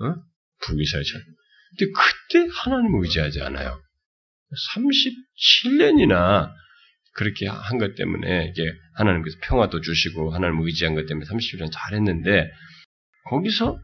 [0.01, 0.15] 어?
[0.63, 1.19] 북이스라엘 쳐.
[1.77, 3.81] 근데 그때 하나님을 의지하지 않아요.
[4.75, 6.51] 37년이나
[7.15, 12.51] 그렇게 한 것 때문에 이게 하나님께서 평화도 주시고 하나님을 의지한 것 때문에 37년 잘했는데
[13.25, 13.79] 거기서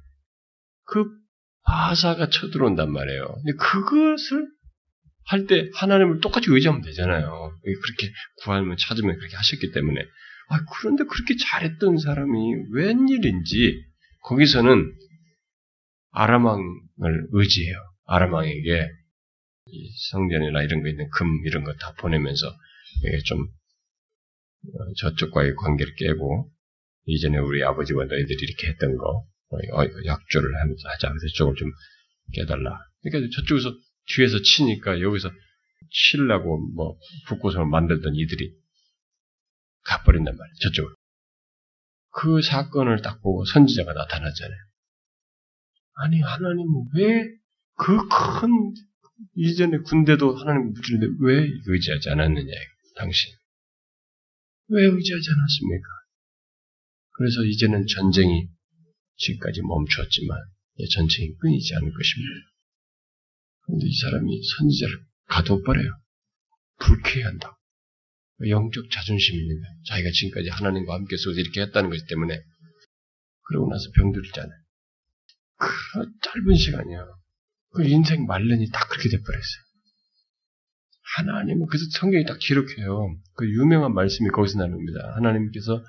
[0.87, 1.05] 그
[1.65, 3.27] 바사가 쳐들어온단 말이에요.
[3.27, 4.47] 근데 그것을
[5.27, 7.59] 할 때 하나님을 똑같이 의지하면 되잖아요.
[7.63, 10.01] 그렇게 구하면 찾으면 그렇게 하셨기 때문에.
[10.49, 13.83] 아, 그런데 그렇게 잘했던 사람이 웬일인지
[14.23, 14.93] 거기서는
[16.11, 17.77] 아람왕을 의지해요.
[18.07, 18.89] 아람왕에게
[19.67, 22.47] 이 성전이나 이런 거 있는 금 이런 거 다 보내면서
[23.25, 23.39] 좀
[24.67, 26.51] 어, 저쪽과의 관계를 깨고
[27.07, 31.09] 이전에 우리 아버지와 너희들이 이렇게 했던 거 어, 어, 약조를 하면서 하자.
[31.09, 31.71] 그래서 저쪽을 좀
[32.33, 32.79] 깨달라.
[33.03, 33.73] 그러니까 저쪽에서
[34.07, 35.31] 뒤에서 치니까 여기서
[35.91, 38.55] 치려고 뭐 북고성을 만들던 이들이
[39.85, 40.55] 가버린단 말이에요.
[40.63, 40.95] 저쪽으로.
[42.11, 44.59] 그 사건을 딱 보고 선지자가 나타났잖아요.
[45.97, 47.45] 아니 하나님은 왜
[47.77, 48.73] 그 큰
[49.37, 52.53] 이전에 군대도 하나님 무지는데 왜 의지하지 않았느냐
[52.97, 53.31] 당신
[54.69, 55.87] 왜 의지하지 않았습니까?
[57.17, 58.49] 그래서 이제는 전쟁이
[59.17, 60.39] 지금까지 멈췄지만
[60.93, 62.54] 전쟁이 끊이지 않을 것입니다.
[63.67, 64.95] 그런데 이 사람이 선지자를
[65.29, 65.91] 가둬버려요.
[66.79, 67.59] 불쾌한다.
[68.47, 69.75] 영적 자존심이 있는 거예요.
[69.89, 72.41] 자기가 지금까지 하나님과 함께 서서 이렇게 했다는 것 때문에
[73.47, 74.59] 그러고 나서 병들잖아요.
[75.59, 77.07] 그 짧은 시간이야.
[77.75, 79.65] 그 인생 말년이 딱 그렇게 돼버렸어요.
[81.17, 83.17] 하나님은 그래서 성경이 딱 기록해요.
[83.35, 85.15] 그 유명한 말씀이 거기서 나옵니다.
[85.17, 85.85] 하나님께서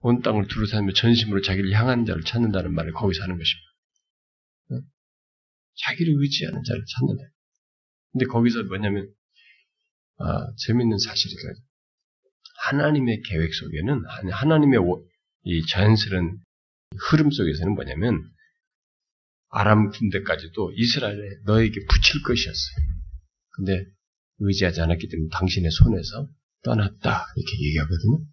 [0.00, 3.65] 온 땅을 두루사며 전심으로 자기를 향한 자를 찾는다는 말을 거기서 하는 것입니다.
[5.84, 7.22] 자기를 의지하는 자를 찾는다.
[8.12, 9.12] 근데 거기서 뭐냐면,
[10.18, 11.52] 아, 재밌는 사실이 그
[12.68, 14.80] 하나님의 계획 속에는, 하나님의
[15.44, 16.38] 이 자연스러운
[16.98, 18.22] 흐름 속에서는 뭐냐면,
[19.48, 22.76] 아람 군대까지도 이스라엘에 너에게 붙일 것이었어요.
[23.50, 23.86] 근데
[24.38, 26.28] 의지하지 않았기 때문에 당신의 손에서
[26.62, 27.26] 떠났다.
[27.36, 28.24] 이렇게 얘기하거든요.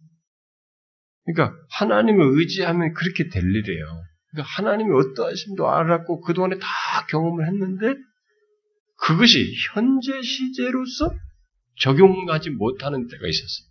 [1.25, 4.03] 그러니까 하나님을 의지하면 그렇게 될 일이에요.
[4.33, 6.67] 그러니까 하나님이 어떠하심도 알았고 그동안에 다
[7.09, 7.95] 경험을 했는데
[8.97, 11.13] 그것이 현재 시제로서
[11.79, 13.67] 적용하지 못하는 때가 있었어요.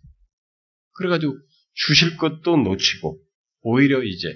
[0.95, 1.33] 그래가지고
[1.73, 3.19] 주실 것도 놓치고
[3.61, 4.33] 오히려 이제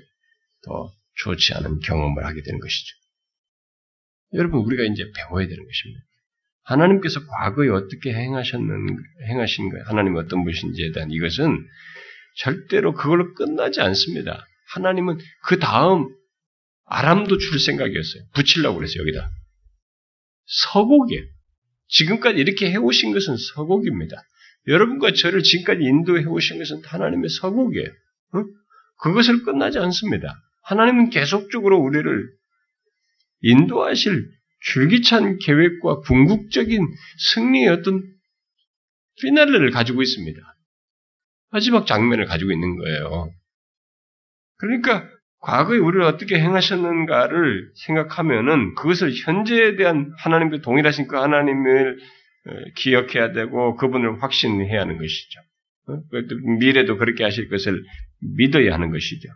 [0.63, 2.95] 더 좋지 않은 경험을 하게 되는 것이죠.
[4.33, 6.01] 여러분 우리가 이제 배워야 되는 것입니다.
[6.63, 8.97] 하나님께서 과거에 어떻게 행하셨는
[9.29, 9.85] 행하신 거예요.
[9.85, 11.65] 하나님이 어떤 분이신지에 대한 이것은
[12.37, 14.45] 절대로 그걸로 끝나지 않습니다.
[14.73, 16.09] 하나님은 그 다음
[16.87, 18.23] 아람도 줄 생각이었어요.
[18.33, 19.29] 붙이려고 그랬어요, 여기다.
[20.45, 21.23] 서곡이에요.
[21.89, 24.15] 지금까지 이렇게 해오신 것은 서곡입니다.
[24.67, 27.87] 여러분과 저를 지금까지 인도해 오신 것은 하나님의 서곡이에요.
[28.33, 28.43] 어?
[28.99, 30.33] 그것을 끝나지 않습니다.
[30.63, 32.29] 하나님은 계속적으로 우리를
[33.41, 34.29] 인도하실
[34.61, 36.85] 줄기찬 계획과 궁극적인
[37.33, 38.03] 승리의 어떤
[39.21, 40.39] 피날레를 가지고 있습니다.
[41.51, 43.31] 마지막 장면을 가지고 있는 거예요.
[44.57, 45.09] 그러니까
[45.47, 51.97] 과거에 우리를 어떻게 행하셨는가를 생각하면은 그것을 현재에 대한 하나님과 동일하신 그 하나님을
[52.47, 55.39] 어, 기억해야 되고 그분을 확신해야 하는 것이죠.
[55.87, 56.01] 어?
[56.59, 57.81] 미래도 그렇게 하실 것을
[58.19, 59.29] 믿어야 하는 것이죠.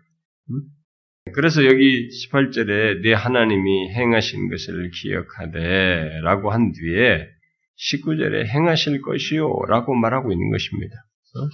[1.34, 7.26] 그래서 여기 18절에 내 하나님이 행하신 것을 기억하되 라고 한 뒤에
[7.90, 10.94] 19절에 행하실 것이요 라고 말하고 있는 것입니다.
[11.38, 11.48] 어?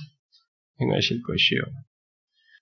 [0.82, 1.62] 행하실 것이요.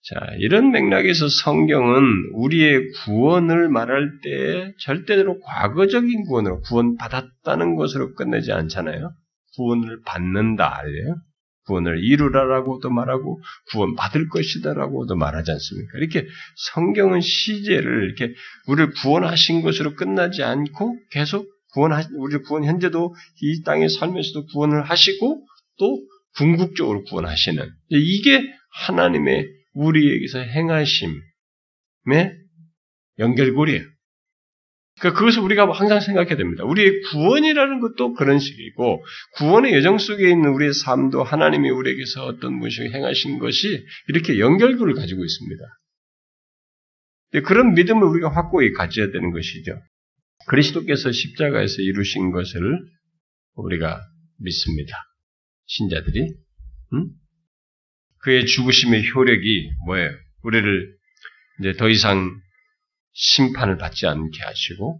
[0.07, 9.11] 자, 이런 맥락에서 성경은 우리의 구원을 말할 때 절대로 과거적인 구원으로 구원받았다는 것으로 끝내지 않잖아요.
[9.55, 11.15] 구원을 받는다, 아니에요?
[11.65, 13.41] 구원을 이루라라고도 말하고
[13.71, 15.97] 구원받을 것이다라고도 말하지 않습니까?
[15.97, 16.27] 이렇게
[16.73, 18.35] 성경은 시제를 이렇게
[18.67, 25.43] 우리를 구원하신 것으로 끝나지 않고 계속 구원하 우리 구원 현재도 이 땅에 살면서도 구원을 하시고
[25.79, 25.99] 또
[26.35, 28.43] 궁극적으로 구원하시는 이게
[28.85, 31.15] 하나님의 우리에게서 행하심의
[33.19, 33.83] 연결고리예요.
[34.99, 36.63] 그러니까 그것을 우리가 항상 생각해야 됩니다.
[36.63, 39.03] 우리의 구원이라는 것도 그런 식이고
[39.35, 45.23] 구원의 여정 속에 있는 우리의 삶도 하나님이 우리에게서 어떤 분식 행하신 것이 이렇게 연결고를 가지고
[45.25, 45.63] 있습니다.
[47.45, 49.81] 그런 믿음을 우리가 확고히 가져야 되는 것이죠.
[50.47, 52.79] 그리스도께서 십자가에서 이루신 것을
[53.55, 53.99] 우리가
[54.39, 54.95] 믿습니다.
[55.65, 56.21] 신자들이
[56.93, 57.09] 음?
[58.25, 60.09] 그의 죽으심의 효력이 뭐예요?
[60.41, 60.97] 우리를
[61.59, 62.41] 이제 더 이상
[63.13, 64.99] 심판을 받지 않게 하시고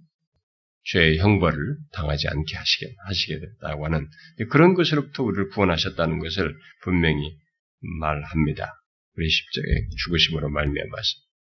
[0.84, 1.58] 죄의 형벌을
[1.92, 4.08] 당하지 않게 하시게, 하시게 됐다고 하는
[4.52, 7.36] 그런 것으로부터 우리를 구원하셨다는 것을 분명히
[8.00, 8.80] 말합니다.
[9.18, 11.10] 우리 십자가의 죽으심으로 말미암아서.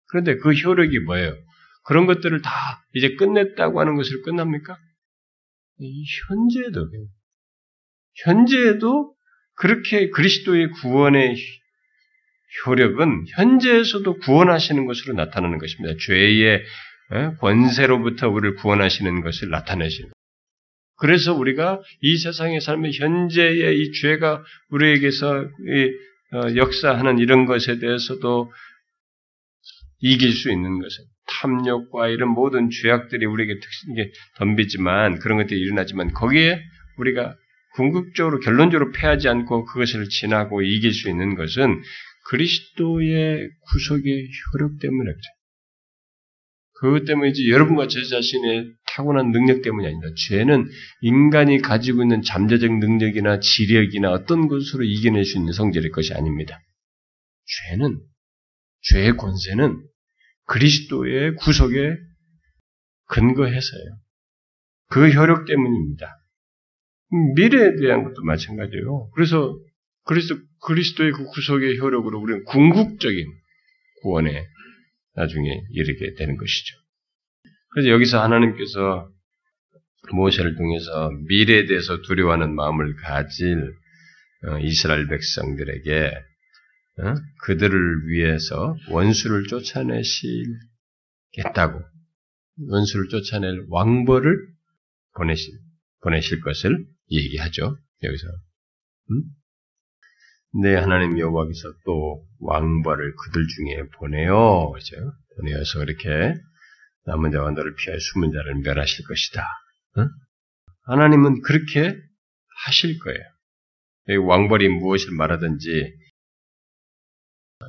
[0.09, 1.37] 그런데 그 효력이 뭐예요?
[1.85, 2.51] 그런 것들을 다
[2.95, 4.77] 이제 끝냈다고 하는 것을 끝납니까?
[6.29, 6.91] 현재에도
[8.25, 9.15] 현재에도
[9.55, 11.37] 그렇게 그리스도의 구원의
[12.67, 15.95] 효력은 현재에서도 구원하시는 것으로 나타나는 것입니다.
[16.07, 16.63] 죄의
[17.41, 20.11] 권세로부터 우리를 구원하시는 것을 나타내시는
[20.97, 25.47] 그래서 우리가 이 세상의 삶의 현재의 이 죄가 우리에게서
[26.33, 28.53] 어, 역사하는 이런 것에 대해서도
[30.01, 36.61] 이길 수 있는 것은 탐욕과 이런 모든 죄악들이 우리에게 특징게 덤비지만 그런 것들이 일어나지만 거기에
[36.99, 37.35] 우리가
[37.75, 41.83] 궁극적으로 결론적으로 패하지 않고 그것을 지나고 이길 수 있는 것은
[42.31, 45.23] 그리스도의 구속의 효력 때문에 그래.
[46.75, 50.07] 그것 때문이지 여러분과 제 자신의 타고난 능력 때문이 아니다.
[50.29, 50.67] 죄는
[51.03, 56.59] 인간이 가지고 있는 잠재적 능력이나 지력이나 어떤 것으로 이겨낼 수 있는 성질일 것이 아닙니다.
[57.71, 58.01] 죄는
[58.83, 59.83] 죄의 권세는
[60.47, 61.97] 그리스도의 구속에
[63.07, 63.99] 근거해서요.
[64.89, 66.07] 그 효력 때문입니다.
[67.35, 69.11] 미래에 대한 것도 마찬가지예요.
[69.15, 69.59] 그래서
[70.05, 73.27] 그리스도, 그리스도의 그 구속의 효력으로 우리는 궁극적인
[74.03, 74.47] 구원에
[75.15, 76.77] 나중에 이르게 되는 것이죠.
[77.71, 79.11] 그래서 여기서 하나님께서
[80.13, 83.75] 모세를 통해서 미래에 대해서 두려워하는 마음을 가질
[84.47, 86.13] 어, 이스라엘 백성들에게
[86.99, 91.81] 어, 그들을 위해서 원수를 쫓아내시겠다고
[92.69, 94.37] 원수를 쫓아낼 왕벌을
[95.17, 95.53] 보내실,
[96.03, 97.77] 보내실 것을 얘기하죠.
[98.03, 98.27] 여기서
[99.11, 99.23] 음?
[100.63, 104.97] 내 하나님 여호와께서 또 왕벌을 그들 중에 보내어 그죠?
[105.37, 106.35] 보내어서 이렇게
[107.07, 109.47] 남은 자와 너를 피하여 숨은 자를 멸하실 것이다.
[109.99, 110.09] 응?
[110.87, 111.97] 하나님은 그렇게
[112.65, 113.21] 하실 거예요.
[114.27, 115.95] 왕벌이 무엇을 말하든지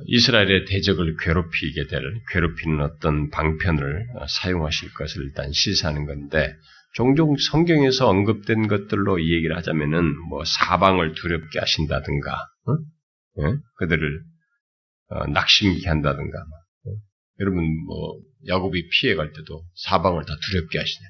[0.06, 6.54] 이스라엘의 대적을 괴롭히게 될 괴롭히는 어떤 방편을 사용하실 것을 일단 시사하는 건데
[6.94, 12.72] 종종 성경에서 언급된 것들로 이 얘기를 하자면은 뭐 사방을 두렵게 하신다든가, 어?
[13.38, 13.56] 예?
[13.76, 14.22] 그들을
[15.08, 16.38] 어, 낙심케 한다든가.
[16.38, 16.90] 어?
[17.40, 21.06] 여러분 뭐 야곱이 피해갈 때도 사방을 다 두렵게 하시네.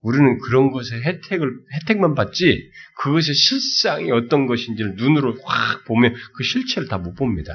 [0.00, 6.88] 우리는 그런 것에 혜택을 혜택만 받지 그것의 실상이 어떤 것인지를 눈으로 확 보면 그 실체를
[6.88, 7.54] 다 못 봅니다.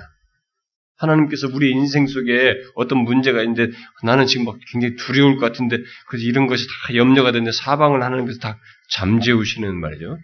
[0.97, 3.71] 하나님께서 우리 인생 속에 어떤 문제가 있는데
[4.03, 8.39] 나는 지금 막 굉장히 두려울 것 같은데 그래서 이런 것이 다 염려가 되는데 사방을 하나님께서
[8.39, 8.59] 다
[8.91, 10.17] 잠재우시는 말이죠.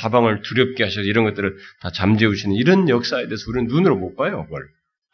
[0.00, 4.44] 사방을 두렵게 하셔서 이런 것들을 다 잠재우시는 이런 역사에 대해서 우리는 눈으로 못 봐요.
[4.44, 4.62] 그걸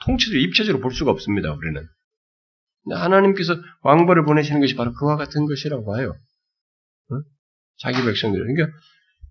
[0.05, 1.53] 통치적으로 입체적으로 볼 수가 없습니다.
[1.53, 1.87] 우리는
[2.91, 6.17] 하나님께서 왕벌을 보내시는 것이 바로 그와 같은 것이라고 봐요.
[7.79, 8.79] 자기 백성들 그러니까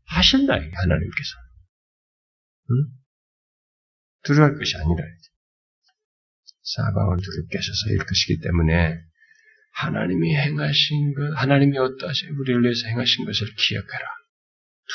[0.08, 1.36] 하신다 이게 하나님께서.
[2.72, 2.86] 응?
[4.24, 5.04] 두려워할 것이 아니라
[6.64, 9.00] 사방을 두렵게 하셔서 일 것이기 때문에
[9.74, 14.21] 하나님이 행하신 것, 하나님이 어떠하시 우리를 위해서 행하신 것을 기억하라.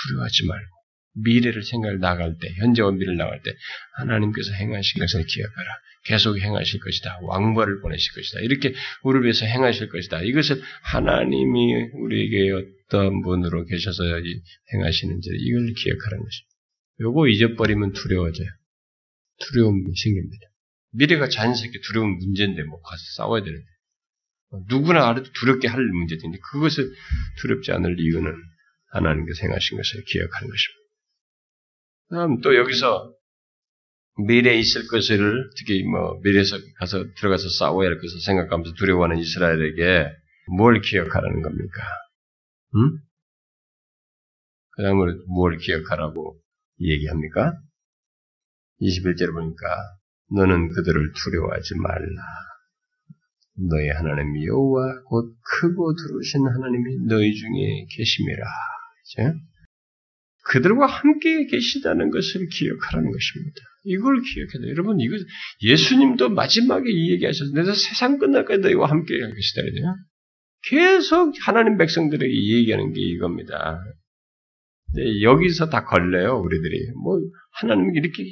[0.03, 0.77] 두려워하지 말고
[1.17, 3.51] 미래를 생각을 나갈 때, 현재와 미래를 나갈 때
[3.97, 5.67] 하나님께서 행하신 것을 기억하라.
[6.05, 7.19] 계속 행하실 것이다.
[7.23, 8.41] 왕벌을 보내실 것이다.
[8.41, 10.23] 이렇게 우리를 위해서 행하실 것이다.
[10.23, 14.05] 이것을 하나님이 우리에게 어떤 분으로 계셔서
[14.73, 16.57] 행하시는지 이걸 기억하라는 것입니다.
[17.01, 18.49] 요거 잊어버리면 두려워져요.
[19.39, 20.47] 두려움이 생깁니다.
[20.93, 23.67] 미래가 자연스럽게 두려운 문제인데 뭐 가서 싸워야 되는데
[24.69, 26.91] 누구나 알아도 두렵게 할 문제인데 그것을
[27.41, 28.33] 두렵지 않을 이유는
[28.93, 30.87] 하나님께서 행하신 것을 기억하는 것입니다.
[32.11, 33.15] 다음 또 여기서
[34.27, 40.09] 미래에 있을 것을 특히 뭐 미래에서 가서 들어가서 싸워야 할 것을 생각하면서 두려워하는 이스라엘에게
[40.57, 41.83] 뭘 기억하라는 겁니까?
[42.75, 42.99] 음?
[44.71, 46.41] 그 다음으로 뭘 기억하라고
[46.81, 47.59] 얘기합니까?
[48.81, 49.67] 21절을 보니까
[50.35, 52.23] 너는 그들을 두려워하지 말라.
[53.59, 58.45] 너희 하나님 여호와 곧 크고 두루신 하나님이 너희 중에 계심이라.
[60.45, 63.61] 그들과 함께 계시다는 것을 기억하라는 것입니다.
[63.85, 64.71] 이걸 기억해야 돼요.
[64.71, 65.17] 여러분, 이거,
[65.63, 69.63] 예수님도 마지막에 이 얘기 하셨는데, 세상 끝날까지 너희와 함께 계시다.
[69.63, 69.95] 그래요.
[70.69, 73.79] 계속 하나님 백성들에게 얘기하는 게 이겁니다.
[74.95, 76.93] 네, 여기서 다 걸려요, 우리들이.
[77.03, 77.19] 뭐,
[77.53, 78.25] 하나님 이렇게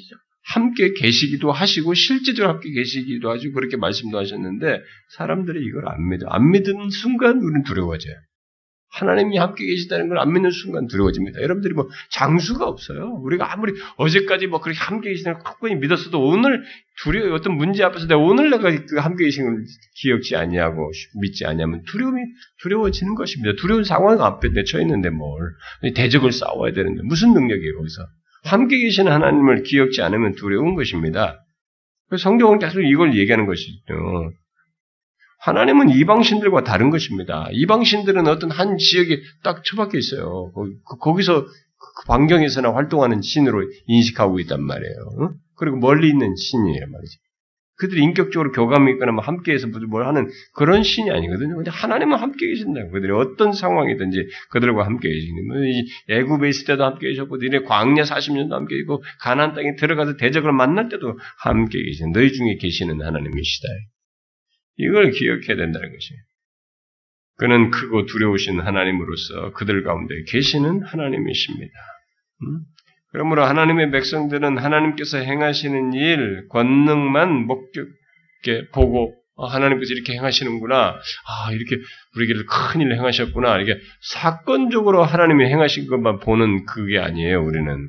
[0.43, 4.81] 함께 계시기도 하시고, 실제적으로 함께 계시기도 하시고, 그렇게 말씀도 하셨는데,
[5.17, 6.27] 사람들이 이걸 안 믿어.
[6.29, 8.15] 안 믿는 순간 우리는 두려워져요.
[8.95, 11.43] 하나님이 함께 계시다는 걸 안 믿는 순간 두려워집니다.
[11.43, 13.19] 여러분들이 뭐 장수가 없어요.
[13.23, 16.63] 우리가 아무리 어제까지 뭐 그렇게 함께 계시다는 걸 굳건히 믿었어도 오늘
[17.03, 19.65] 두려워 어떤 문제 앞에서 내가 오늘 내가 그 함께 계신 걸
[19.97, 22.21] 기억지 아니하고 믿지 아니하면 두려움이
[22.63, 23.57] 두려워지는 것입니다.
[23.61, 25.39] 두려운 상황 앞에 내쳐 있는데 뭘
[25.95, 28.07] 대적을 싸워야 되는데 무슨 능력이에요 거기서
[28.45, 31.41] 함께 계시는 하나님을 기억지 않으면 두려운 것입니다.
[32.17, 34.31] 성경은 계속 이걸 얘기하는 것이죠.
[35.45, 37.49] 하나님은 이방신들과 다른 것입니다.
[37.53, 40.53] 이방신들은 어떤 한 지역에 딱 처박혀 있어요.
[41.01, 45.35] 거기서 그 반경에서나 활동하는 신으로 인식하고 있단 말이에요.
[45.57, 47.19] 그리고 멀리 있는 신이에요 말이죠.
[47.77, 51.57] 그들이 인격적으로 교감이 있거나 뭐 함께해서 뭘 하는 그런 신이 아니거든요.
[51.57, 52.89] 근데 하나님은 함께 계신다.
[52.93, 54.17] 그들이 어떤 상황이든지
[54.51, 55.57] 그들과 함께 계시는 뭐
[56.09, 60.89] 애굽에 있을 때도 함께 계셨고, 너네 광야 40년도 함께 있고, 가나안 땅에 들어가서 대적을 만날
[60.89, 63.69] 때도 함께 계신 너희 중에 계시는 하나님이시다.
[64.77, 66.21] 이걸 기억해야 된다는 것이에요.
[67.37, 71.73] 그는 크고 두려우신 하나님으로서 그들 가운데 계시는 하나님이십니다.
[72.43, 72.61] 음?
[73.11, 80.77] 그러므로 하나님의 백성들은 하나님께서 행하시는 일, 권능만 목격게 보고 아, 하나님께서 이렇게 행하시는구나.
[80.95, 81.77] 아, 이렇게
[82.15, 83.57] 우리에게 큰 일을 행하셨구나.
[83.57, 83.81] 이렇게
[84.13, 87.89] 사건적으로 하나님이 행하신 것만 보는 그게 아니에요, 우리는.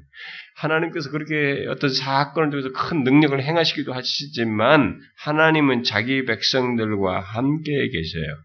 [0.56, 8.38] 하나님께서 그렇게 어떤 사건을 통해서 큰 능력을 행하시기도 하시지만 하나님은 자기 백성들과 함께 계세요.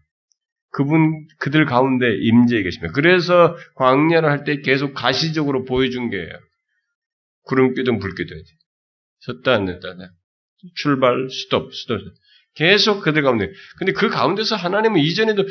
[0.71, 2.93] 그분 그들 가운데 임재해 계십니다.
[2.93, 6.31] 그래서 광야를 할 때 계속 가시적으로 보여준 게예요.
[7.43, 8.37] 구름 기둥 불 기둥
[9.21, 9.95] 섰다 앉았다
[10.75, 11.99] 출발 스톱 스톱
[12.55, 13.49] 계속 그들 가운데.
[13.77, 15.45] 근데 그 가운데서 하나님은 이전에도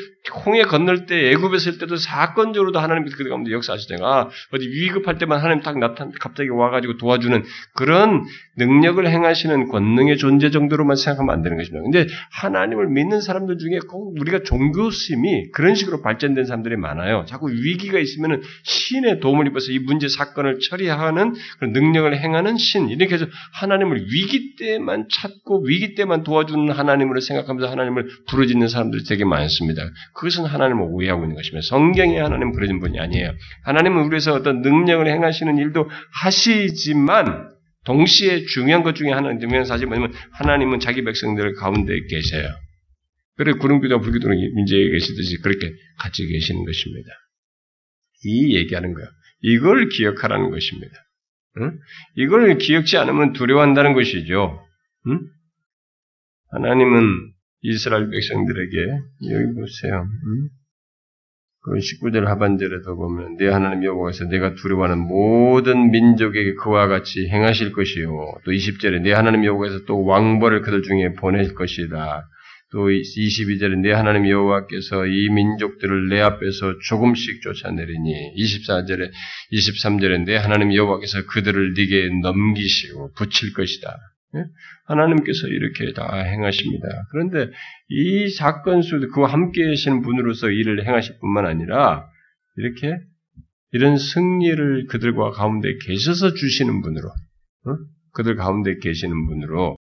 [0.45, 4.07] 홍해 건널 때 애굽에 있을 때도 사건적으로도 하나님께서 그들 가운데 역사하시잖아요.
[4.07, 7.43] 아, 어디 위급할 때만 하나님 딱 나타 갑자기 와가지고 도와주는
[7.75, 8.23] 그런
[8.59, 11.83] 능력을 행하시는 권능의 존재 정도로만 생각하면 안 되는 것입니다.
[11.83, 17.25] 근데 하나님을 믿는 사람들 중에 꼭 우리가 종교심이 그런 식으로 발전된 사람들이 많아요.
[17.27, 23.15] 자꾸 위기가 있으면은 신의 도움을 입어서 이 문제 사건을 처리하는 그런 능력을 행하는 신 이렇게
[23.15, 29.25] 해서 하나님을 위기 때만 찾고 위기 때만 도와주는 하나님 하나님으로 생각하면서 하나님을 부르짖는 사람들이 되게
[29.25, 29.83] 많습니다.
[30.15, 31.63] 그것은 하나님을 오해하고 있는 것입니다.
[31.67, 33.33] 성경에 하나님 부르짖는 분이 아니에요.
[33.65, 35.89] 하나님은 우리에서 어떤 능력을 행하시는 일도
[36.23, 37.51] 하시지만
[37.85, 42.49] 동시에 중요한 것 중에 하나는 중요한 사실이 뭐냐면 하나님은 자기 백성들 가운데 계세요.
[43.37, 47.09] 그래 구름기도 불기도는 민재에 계시듯이 그렇게 같이 계시는 것입니다.
[48.25, 49.09] 이 얘기하는 거예요.
[49.43, 50.93] 이걸 기억하라는 것입니다.
[51.59, 51.79] 응?
[52.17, 54.63] 이걸 기억지 않으면 두려워한다는 것이죠.
[55.09, 55.21] 응?
[56.51, 57.33] 하나님은
[57.63, 58.77] 이스라엘 백성들에게
[59.31, 60.03] 여기 보세요.
[60.03, 60.49] 음?
[61.63, 68.09] 그 19절 하반절에도 보면 내 하나님 여호와께서 내가 두려워하는 모든 민족에게 그와 같이 행하실 것이요.
[68.45, 72.27] 또 20절에 내 하나님 여호와께서 또 왕벌을 그들 중에 보낼 것이다.
[72.73, 79.11] 또 22절에 내 하나님 여호와께서 이 민족들을 내 앞에서 조금씩 쫓아내리니 24절에
[79.53, 83.99] 23절에 내 하나님 여호와께서 그들을 네게 넘기시고 붙일 것이다.
[84.37, 84.45] 예?
[84.87, 86.87] 하나님께서 이렇게 다 행하십니다.
[87.11, 87.51] 그런데
[87.89, 92.09] 이 사건 속에 그와 함께 계시는 분으로서 일을 행하실 뿐만 아니라
[92.57, 92.97] 이렇게
[93.73, 97.77] 이런 승리를 그들과 가운데 계셔서 주시는 분으로, 어?
[98.13, 99.77] 그들 가운데 계시는 분으로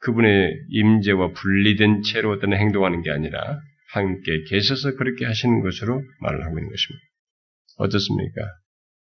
[0.00, 3.60] 그분의 임재와 분리된 채로 어떤 행동하는 게 아니라
[3.92, 7.04] 함께 계셔서 그렇게 하시는 것으로 말을 하고 있는 것입니다.
[7.78, 8.42] 어떻습니까?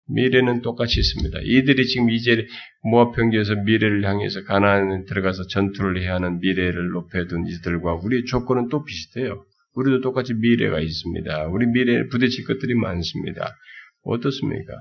[0.08, 1.38] 미래는 똑같이 있습니다.
[1.44, 2.46] 이들이 지금 이제
[2.82, 8.84] 모압 평지에서 미래를 향해서 가나안에 들어가서 전투를 해야 하는 미래를 높여둔 이들과 우리의 조건은 또
[8.84, 9.44] 비슷해요.
[9.74, 11.46] 우리도 똑같이 미래가 있습니다.
[11.46, 13.56] 우리 미래에 부딪힐 것들이 많습니다.
[14.04, 14.72] 어떻습니까?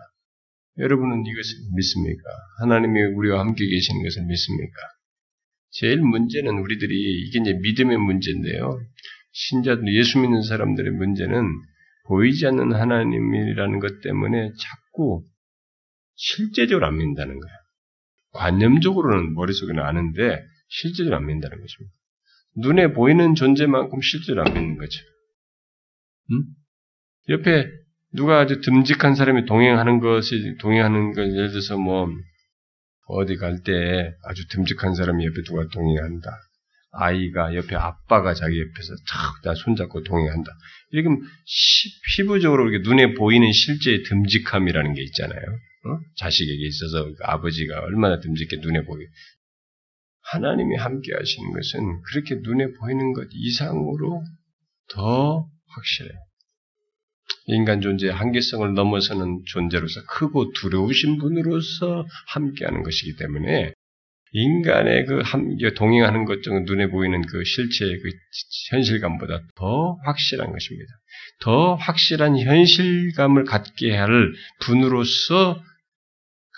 [0.80, 2.24] 여러분은 이것을 믿습니까?
[2.61, 4.76] 하나님이 우리와 함께 계시는 것을 믿습니까?
[5.72, 6.93] 제일 문제는 우리들이
[7.28, 8.80] 이게 이제 믿음의 문제인데요.
[9.32, 11.45] 신자들, 예수 믿는 사람들의 문제는
[12.07, 15.23] 보이지 않는 하나님이라는 것 때문에 자꾸
[16.15, 17.55] 실제적으로 안 믿는다는 거예요.
[18.33, 21.95] 관념적으로는 머릿속에는 아는데 실제적으로 안 믿는다는 것입니다.
[22.57, 24.99] 눈에 보이는 존재만큼 실제로 안 믿는 거죠.
[26.31, 26.43] 음?
[27.29, 27.69] 옆에
[28.13, 32.07] 누가 아주 듬직한 사람이 동행하는 것이 동행하는 것 예를 들어서 뭐
[33.07, 36.29] 어디 갈 때 아주 듬직한 사람이 옆에 누가 동행한다.
[36.91, 38.93] 아이가 옆에 아빠가 자기 옆에서
[39.43, 40.51] 탁 손잡고 동행한다.
[40.91, 41.09] 이렇게
[42.15, 45.41] 피부적으로 이렇게 눈에 보이는 실제의 듬직함이라는 게 있잖아요.
[45.41, 45.99] 어?
[46.17, 49.05] 자식에게 있어서 그 아버지가 얼마나 듬직해 눈에 보이.
[50.23, 54.23] 하나님이 함께 하시는 것은 그렇게 눈에 보이는 것 이상으로
[54.89, 56.13] 더 확실해요.
[57.47, 63.73] 인간 존재의 한계성을 넘어서는 존재로서 크고 두려우신 분으로서 함께하는 것이기 때문에
[64.32, 68.09] 인간의 그 함께 동행하는 것 중 눈에 보이는 그 실체의 그
[68.69, 70.91] 현실감보다 더 확실한 것입니다.
[71.41, 75.61] 더 확실한 현실감을 갖게 할 분으로서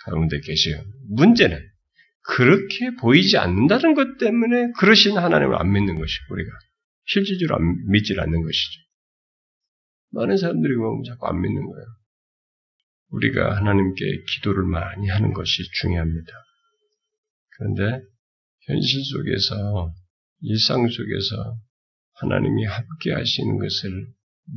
[0.06, 0.82] 가운데 계세요.
[1.10, 1.58] 문제는
[2.22, 6.50] 그렇게 보이지 않는다는 것 때문에 그러신 하나님을 안 믿는 것이 우리가
[7.06, 8.80] 실질적으로 안, 믿질 않는 것이죠.
[10.12, 11.86] 많은 사람들이 보면 자꾸 안 믿는 거예요.
[13.10, 14.04] 우리가 하나님께
[14.34, 16.32] 기도를 많이 하는 것이 중요합니다.
[17.56, 18.04] 그런데
[18.66, 19.94] 현실 속에서
[20.42, 21.58] 일상 속에서
[22.14, 24.06] 하나님이 함께 하시는 것을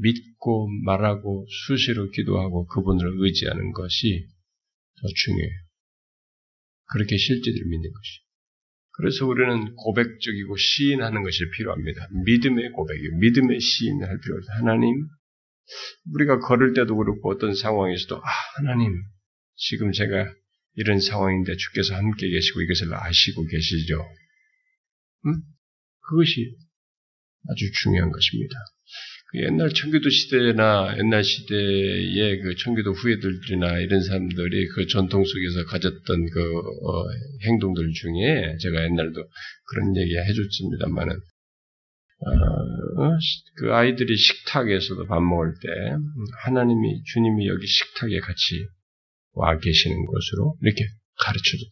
[0.02, 4.28] 믿고 말하고 수시로 기도하고 그분을 의지하는 것이
[5.02, 5.68] 더 중요해요.
[6.90, 8.28] 그렇게 실제를 믿는 것이.
[8.92, 12.08] 그래서 우리는 고백적이고 시인하는 것이 필요합니다.
[12.26, 14.54] 믿음의 고백이, 믿음의 시인을 할 필요가 있다.
[14.60, 15.08] 하나님,
[16.14, 18.92] 우리가 걸을 때도 그렇고 어떤 상황에서도 아, 하나님,
[19.56, 20.34] 지금 제가
[20.78, 24.06] 이런 상황인데 주께서 함께 계시고 이것을 아시고 계시죠.
[25.26, 25.42] 응?
[26.08, 26.56] 그것이
[27.50, 28.56] 아주 중요한 것입니다.
[29.30, 36.30] 그 옛날 청교도 시대나 옛날 시대의 그 청교도 후예들이나 이런 사람들이 그 전통 속에서 가졌던
[36.30, 37.06] 그 어,
[37.46, 39.22] 행동들 중에 제가 옛날도
[39.66, 41.16] 그런 얘기 해줬습니다만은
[42.20, 43.18] 어,
[43.58, 45.70] 그 아이들이 식탁에서도 밥 먹을 때
[46.44, 48.68] 하나님이 주님이 여기 식탁에 같이
[49.38, 50.84] 와 계시는 것으로 이렇게
[51.20, 51.72] 가르쳐 줬다.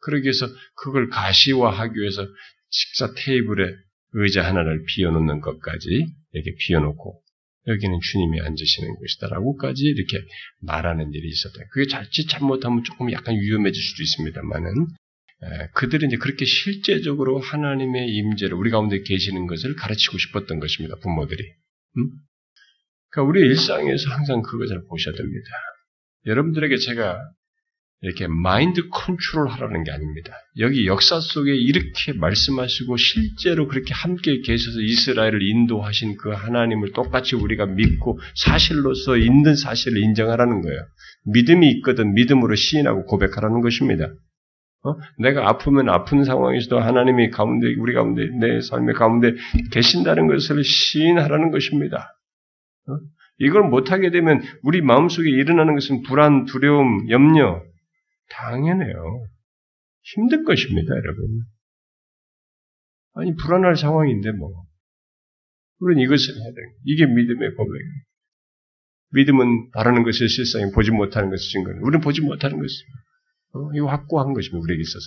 [0.00, 2.26] 그러기 위해서 그걸 가시화하기 위해서
[2.70, 3.72] 식사 테이블에
[4.14, 7.22] 의자 하나를 비워놓는 것까지 이렇게 비워놓고
[7.68, 10.18] 여기는 주님이 앉으시는 것이다라고까지 이렇게
[10.60, 11.64] 말하는 일이 있었다.
[11.70, 14.86] 그게 자칫 잘못하면 조금 약간 위험해질 수도 있습니다만은
[15.74, 20.96] 그들은 이제 그렇게 실제적으로 하나님의 임재를 우리 가운데 계시는 것을 가르치고 싶었던 것입니다.
[20.96, 21.42] 부모들이.
[21.98, 22.10] 음?
[23.10, 25.48] 그러니까 우리 일상에서 항상 그것을 보셔야 됩니다.
[26.26, 27.18] 여러분들에게 제가
[28.02, 30.34] 이렇게 마인드 컨트롤 하라는 게 아닙니다.
[30.58, 37.66] 여기 역사 속에 이렇게 말씀하시고 실제로 그렇게 함께 계셔서 이스라엘을 인도하신 그 하나님을 똑같이 우리가
[37.66, 40.80] 믿고 사실로서 있는 사실을 인정하라는 거예요.
[41.32, 44.08] 믿음이 있거든 믿음으로 시인하고 고백하라는 것입니다.
[44.84, 44.96] 어?
[45.18, 49.34] 내가 아프면 아픈 상황에서도 하나님이 가운데 우리 가운데 내 삶의 가운데
[49.70, 52.18] 계신다는 것을 시인하라는 것입니다.
[52.88, 52.98] 어?
[53.42, 57.60] 이걸 못하게 되면 우리 마음속에 일어나는 것은 불안, 두려움, 염려.
[58.30, 59.26] 당연해요.
[60.02, 61.42] 힘든 것입니다, 여러분.
[63.14, 64.64] 아니, 불안할 상황인데 뭐.
[65.80, 66.66] 우리는 이것을 해야 돼요.
[66.84, 67.92] 이게 믿음의 고백이에요.
[69.14, 72.98] 믿음은 바라는 것을 실상에 보지 못하는 것을 증거는 우리는 보지 못하는 것입니다.
[73.54, 74.62] 어, 이거 확고한 것입니다.
[74.62, 75.04] 우리에게 있어서.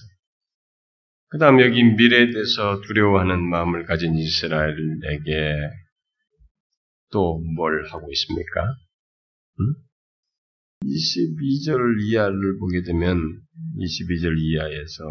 [1.29, 5.84] 그 다음 여기 미래에 대해서 두려워하는 마음을 가진 이스라엘에게
[7.15, 8.75] 또 뭘 하고 있습니까?
[9.61, 9.73] 음?
[10.83, 13.17] 22절 이하를 보게 되면
[13.79, 15.03] 22절 이하에서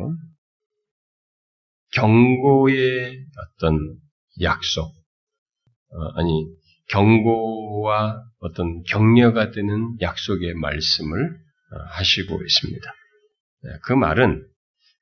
[1.95, 3.25] 경고의
[3.57, 3.97] 어떤
[4.43, 4.85] 약속,
[5.89, 6.31] 어, 아니
[6.91, 12.95] 경고와 어떤 격려가 되는 약속의 말씀을 어, 하시고 있습니다.
[13.63, 14.47] 네, 그 말은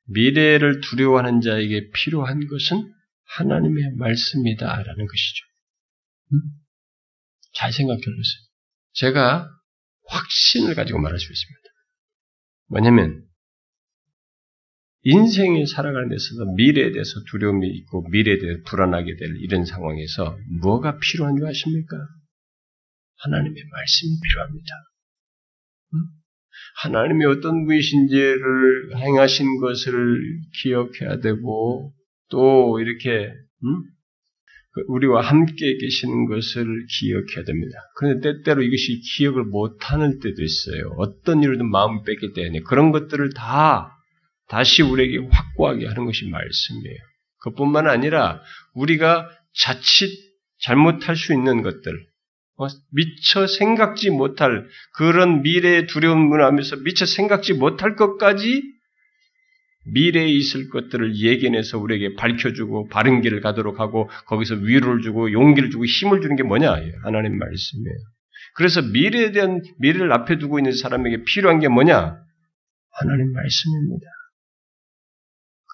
[0.07, 2.93] 미래를 두려워하는 자에게 필요한 것은
[3.25, 5.45] 하나님의 말씀이다라는 것이죠.
[7.53, 7.55] 음?
[7.55, 8.43] 잘 생각해 보세요.
[8.95, 9.49] 제가
[10.09, 11.63] 확신을 가지고 말할 수 있습니다.
[12.69, 13.27] 뭐냐면
[15.05, 20.99] 인생을 살아가는 데 있어서 미래에 대해서 두려움이 있고 미래에 대해 불안하게 될 이런 상황에서 뭐가
[20.99, 21.97] 필요한 줄 아십니까?
[23.19, 24.75] 하나님의 말씀이 필요합니다.
[26.83, 30.19] 하나님이 어떤 분이신지를 행하신 것을
[30.63, 31.93] 기억해야 되고
[32.31, 33.33] 또 이렇게
[33.65, 33.83] 음?
[34.89, 37.79] 우리와 함께 계시는 것을 기억해야 됩니다.
[37.97, 40.95] 그런데 때때로 이것이 기억을 못하는 때도 있어요.
[40.97, 43.99] 어떤 일이든 마음 뺏길 때에 그런 것들을 다
[44.49, 46.99] 다시 우리에게 확고하게 하는 것이 말씀이에요.
[47.41, 48.41] 그뿐만 아니라
[48.75, 50.11] 우리가 자칫
[50.61, 52.07] 잘못할 수 있는 것들,
[52.57, 58.63] 어, 미처 생각지 못할 그런 미래의 두려움을 하면서 미처 생각지 못할 것까지
[59.85, 65.85] 미래에 있을 것들을 예견해서 우리에게 밝혀주고 바른 길을 가도록 하고 거기서 위로를 주고 용기를 주고
[65.85, 66.73] 힘을 주는 게 뭐냐?
[67.03, 67.97] 하나님 말씀이에요.
[68.55, 72.17] 그래서 미래에 대한 미래를 앞에 두고 있는 사람에게 필요한 게 뭐냐?
[72.91, 74.07] 하나님 말씀입니다.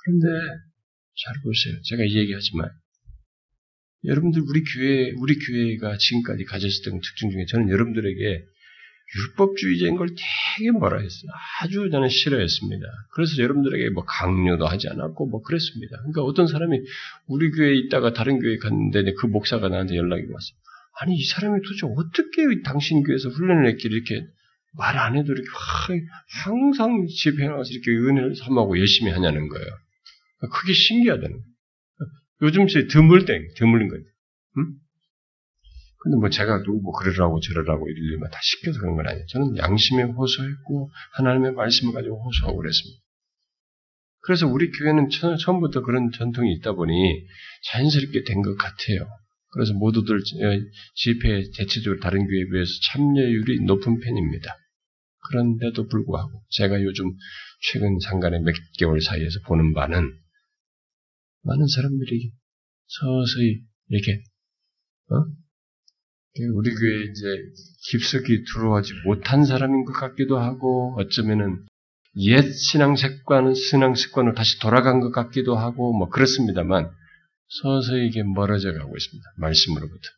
[0.05, 0.27] 그런데
[1.25, 1.75] 잘 보세요.
[1.83, 2.71] 제가 이 얘기하지만
[4.05, 8.45] 여러분들 우리 교회 우리 교회가 지금까지 가졌던 특징 중에 저는 여러분들에게
[9.17, 11.31] 율법주의자인 걸 되게 뭐라 했어요.
[11.61, 12.87] 아주 저는 싫어했습니다.
[13.15, 15.97] 그래서 여러분들에게 뭐 강요도 하지 않았고 뭐 그랬습니다.
[15.99, 16.79] 그러니까 어떤 사람이
[17.27, 20.59] 우리 교회에 있다가 다른 교회에 갔는데 그 목사가 나한테 연락이 왔어요.
[21.01, 24.27] 아니 이 사람이 도대체 어떻게 당신 교회에서 훈련을 했길래 이렇게
[24.77, 25.49] 말 안 해도 이렇게
[26.45, 29.67] 항상 집에 나와서 이렇게 은혜를 삼하고 열심히 하냐는 거예요.
[30.53, 31.45] 그게 신기하다는 거예요.
[32.43, 34.05] 요즘 제 드물대, 드물린 거예요.
[34.59, 34.75] 응?
[36.01, 39.27] 근데 뭐 제가 누구 뭐 그러라고 저러라고 이러려면 다 시켜서 그런 건 아니에요.
[39.27, 43.03] 저는 양심에 호소했고 하나님의 말씀을 가지고 호소하고 그랬습니다.
[44.21, 45.09] 그래서 우리 교회는
[45.45, 46.93] 처음부터 그런 전통이 있다 보니
[47.71, 49.09] 자연스럽게 된 것 같아요.
[49.51, 50.61] 그래서 모두들 어,
[50.95, 54.55] 집회에 대체적으로 다른 교회에 비해서 참여율이 높은 편입니다.
[55.31, 57.07] 그런데도 불구하고 제가 요즘
[57.63, 60.13] 최근 상간의 몇 개월 사이에서 보는 바는
[61.43, 62.31] 많은 사람들이
[62.87, 64.23] 서서히 이렇게
[65.11, 65.25] 어?
[66.55, 67.27] 우리 교회에 이제
[67.91, 71.67] 깊숙이 들어오지 못한 사람인 것 같기도 하고 어쩌면은
[72.17, 76.91] 옛 신앙 습관, 신앙 습관으로 다시 돌아간 것 같기도 하고 뭐 그렇습니다만
[77.49, 79.31] 서서히 이게 멀어져 가고 있습니다.
[79.37, 80.09] 말씀으로부터.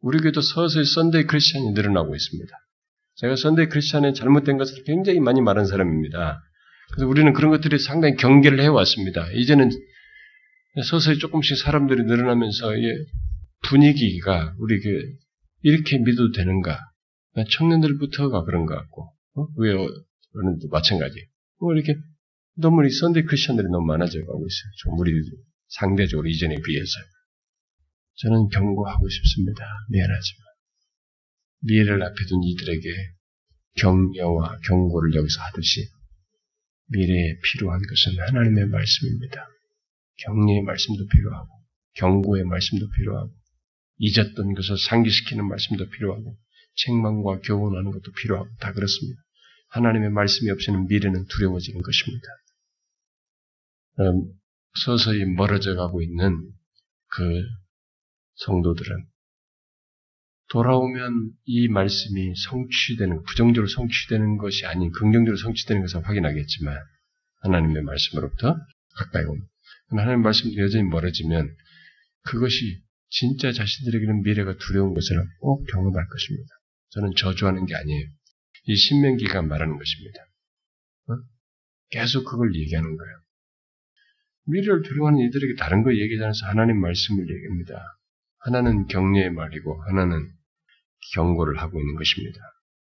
[0.00, 2.52] 우리 교회도 서서히 Sunday 크리스천이 늘어나고 있습니다.
[3.16, 6.40] 제가 Sunday 크리스천의 잘못된 것을 굉장히 많이 말한 사람입니다.
[6.92, 9.30] 그래서 우리는 그런 것들이 상당히 경계를 해왔습니다.
[9.32, 9.70] 이제는
[10.84, 12.74] 서서히 조금씩 사람들이 늘어나면서
[13.68, 14.90] 분위기가 우리 교
[15.62, 16.78] 이렇게 믿어도 되는가?
[17.50, 19.46] 청년들부터가 그런 것 같고, 어?
[19.56, 21.14] 왜, 어는 마찬가지.
[21.60, 21.94] 뭐 이렇게
[22.56, 24.70] 너무 이 Sunday 크리스천들이 너무 많아져 가고 있어요.
[24.82, 25.12] 좀 우리
[25.68, 26.90] 상대적으로 이전에 비해서.
[28.16, 29.64] 저는 경고하고 싶습니다.
[29.88, 30.46] 미안하지만.
[31.64, 32.88] 미래를 앞에 둔 이들에게
[33.76, 35.88] 격려와 경고를 여기서 하듯이
[36.88, 39.46] 미래에 필요한 것은 하나님의 말씀입니다.
[40.18, 41.48] 격려의 말씀도 필요하고,
[41.94, 43.32] 경고의 말씀도 필요하고,
[44.02, 46.36] 잊었던 것을 상기시키는 말씀도 필요하고
[46.74, 49.22] 책망과 교훈하는 것도 필요하고 다 그렇습니다.
[49.68, 52.26] 하나님의 말씀이 없이는 미래는 두려워지는 것입니다.
[54.00, 54.32] 음,
[54.84, 56.50] 서서히 멀어져 가고 있는
[57.08, 57.42] 그
[58.34, 59.06] 성도들은
[60.50, 66.76] 돌아오면 이 말씀이 성취되는 부정적으로 성취되는 것이 아닌 긍정적으로 성취되는 것을 확인하겠지만
[67.42, 68.56] 하나님의 말씀으로부터
[68.96, 69.46] 가까이 옵니다.
[69.90, 71.54] 하나님의 말씀도 여전히 멀어지면
[72.24, 72.81] 그것이
[73.12, 76.48] 진짜 자신들에게는 미래가 두려운 것을 꼭 경험할 것입니다.
[76.90, 78.06] 저는 저주하는 게 아니에요.
[78.64, 80.20] 이 신명기가 말하는 것입니다.
[81.08, 81.12] 어?
[81.90, 83.16] 계속 그걸 얘기하는 거예요.
[84.46, 87.82] 미래를 두려워하는 이들에게 다른 걸 얘기하지 않아서 하나님 말씀을 얘기합니다.
[88.38, 90.32] 하나는 격려의 말이고 하나는
[91.12, 92.40] 경고를 하고 있는 것입니다.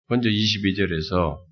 [0.08, 1.44] 먼저 22절에서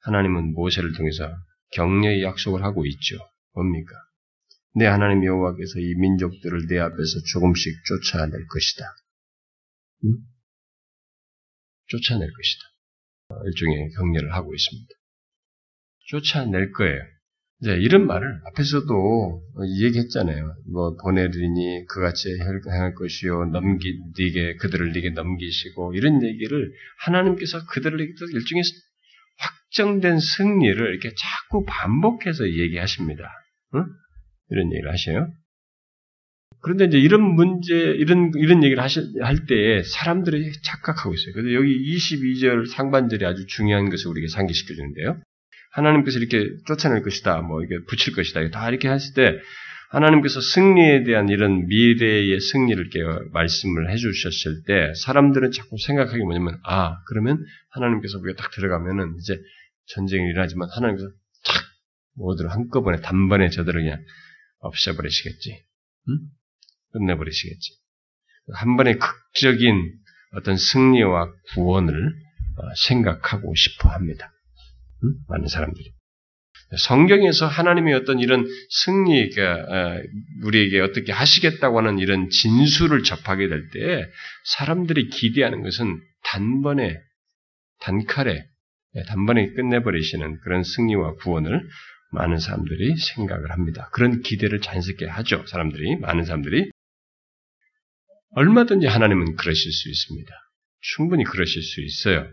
[0.00, 1.30] 하나님은 모세를 통해서
[1.70, 3.16] 격려의 약속을 하고 있죠.
[3.54, 3.92] 뭡니까?
[4.74, 8.84] 내 하나님 여호와께서 이 민족들을 내 앞에서 조금씩 쫓아낼 것이다.
[10.04, 10.16] 응?
[11.86, 13.44] 쫓아낼 것이다.
[13.46, 14.88] 일종의 격려를 하고 있습니다.
[16.06, 17.02] 쫓아낼 거예요.
[17.60, 19.42] 이제 이런 말을 앞에서도
[19.82, 20.54] 얘기했잖아요.
[20.72, 26.72] 뭐 보내리니 그같이 행할 것이요 넘기 네게 그들을 네게 넘기시고 이런 얘기를
[27.04, 28.62] 하나님께서 그들을 일종의
[29.38, 33.24] 확정된 승리를 이렇게 자꾸 반복해서 얘기하십니다.
[33.74, 33.86] 응?
[34.50, 35.30] 이런 얘기를 하셔요.
[36.60, 41.32] 그런데 이제 이런 문제, 이런, 이런 얘기를 하실, 할 때에 사람들이 착각하고 있어요.
[41.34, 45.20] 그래서 여기 22절 상반절이 아주 중요한 것을 우리에게 상기시켜 주는데요.
[45.72, 49.38] 하나님께서 이렇게 쫓아낼 것이다, 뭐, 이게 붙일 것이다, 다 이렇게 했을 때,
[49.90, 53.00] 하나님께서 승리에 대한 이런 미래의 승리를 이렇게
[53.32, 59.40] 말씀을 해주셨을 때 사람들은 자꾸 생각하기 뭐냐면 아 그러면 하나님께서 우리가 딱 들어가면은 이제
[59.86, 61.62] 전쟁이 일어나지만 하나님께서 탁
[62.16, 63.98] 모두를 한꺼번에 단번에 저들을 그냥
[64.60, 65.62] 없애버리시겠지,
[66.08, 66.18] 응?
[66.92, 67.72] 끝내버리시겠지.
[68.54, 69.92] 한 번에 극적인
[70.32, 74.32] 어떤 승리와 구원을 어, 생각하고 싶어 합니다.
[75.04, 75.14] 응?
[75.28, 75.92] 많은 사람들이.
[76.76, 80.02] 성경에서 하나님의 어떤 이런 승리가 어,
[80.44, 84.06] 우리에게 어떻게 하시겠다고 하는 이런 진수를 접하게 될 때
[84.56, 86.98] 사람들이 기대하는 것은 단번에
[87.80, 88.44] 단칼에
[88.96, 91.62] 예, 단번에 끝내버리시는 그런 승리와 구원을
[92.10, 93.88] 많은 사람들이 생각을 합니다.
[93.92, 95.46] 그런 기대를 자연스럽게 하죠.
[95.46, 96.70] 사람들이 많은 사람들이
[98.30, 100.30] 얼마든지 하나님은 그러실 수 있습니다.
[100.80, 102.30] 충분히 그러실 수 있어요.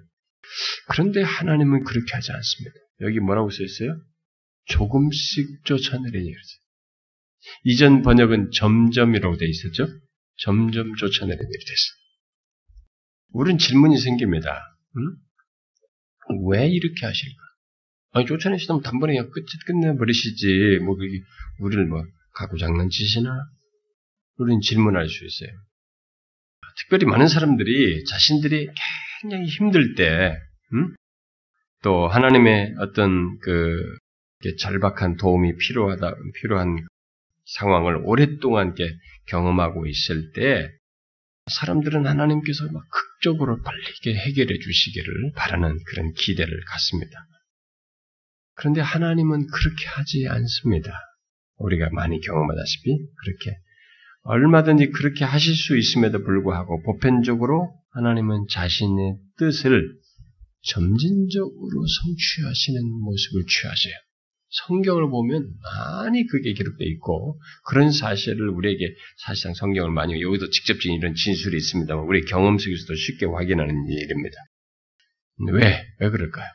[0.89, 2.75] 그런데 하나님은 그렇게 하지 않습니다.
[3.01, 3.99] 여기 뭐라고 써 있어요?
[4.65, 6.49] 조금씩 쫓아내리니 그러죠.
[7.63, 9.87] 이전 번역은 점점이라고 되어 있었죠?
[10.37, 12.05] 점점 쫓아내리니 됐어요.
[13.31, 14.61] 우린 질문이 생깁니다.
[14.97, 15.15] 응?
[16.47, 17.44] 왜 이렇게 하실까?
[18.15, 20.79] 아니, 쫓아내시다면 단번에 그냥 끝, 끝내버리시지.
[20.85, 21.19] 뭐, 그게,
[21.59, 22.01] 우리를 뭐,
[22.33, 23.29] 갖고 장난치시나?
[24.37, 25.49] 우리는 질문할 수 있어요.
[26.77, 28.69] 특별히 많은 사람들이 자신들이
[29.21, 30.37] 굉장히 힘들 때,
[30.73, 30.95] 음?
[31.83, 33.97] 또 하나님의 어떤 그
[34.59, 36.87] 절박한 도움이 필요하다, 필요한
[37.57, 38.75] 상황을 오랫동안
[39.27, 40.69] 경험하고 있을 때,
[41.47, 43.83] 사람들은 하나님께서 막 극적으로 빨리
[44.15, 47.25] 해결해 주시기를 바라는 그런 기대를 갖습니다.
[48.55, 50.91] 그런데 하나님은 그렇게 하지 않습니다.
[51.57, 53.57] 우리가 많이 경험하다시피 그렇게
[54.23, 59.95] 얼마든지 그렇게 하실 수 있음에도 불구하고 보편적으로 하나님은 자신의 뜻을
[60.63, 63.93] 점진적으로 성취하시는 모습을 취하세요.
[64.49, 71.13] 성경을 보면 많이 그게 기록되어 있고 그런 사실을 우리에게 사실상 성경을 많이 여기도 직접적인 이런
[71.13, 74.37] 진술이 있습니다만 우리 경험 속에서도 쉽게 확인하는 일입니다.
[75.51, 75.85] 왜?
[75.99, 76.47] 왜 그럴까요?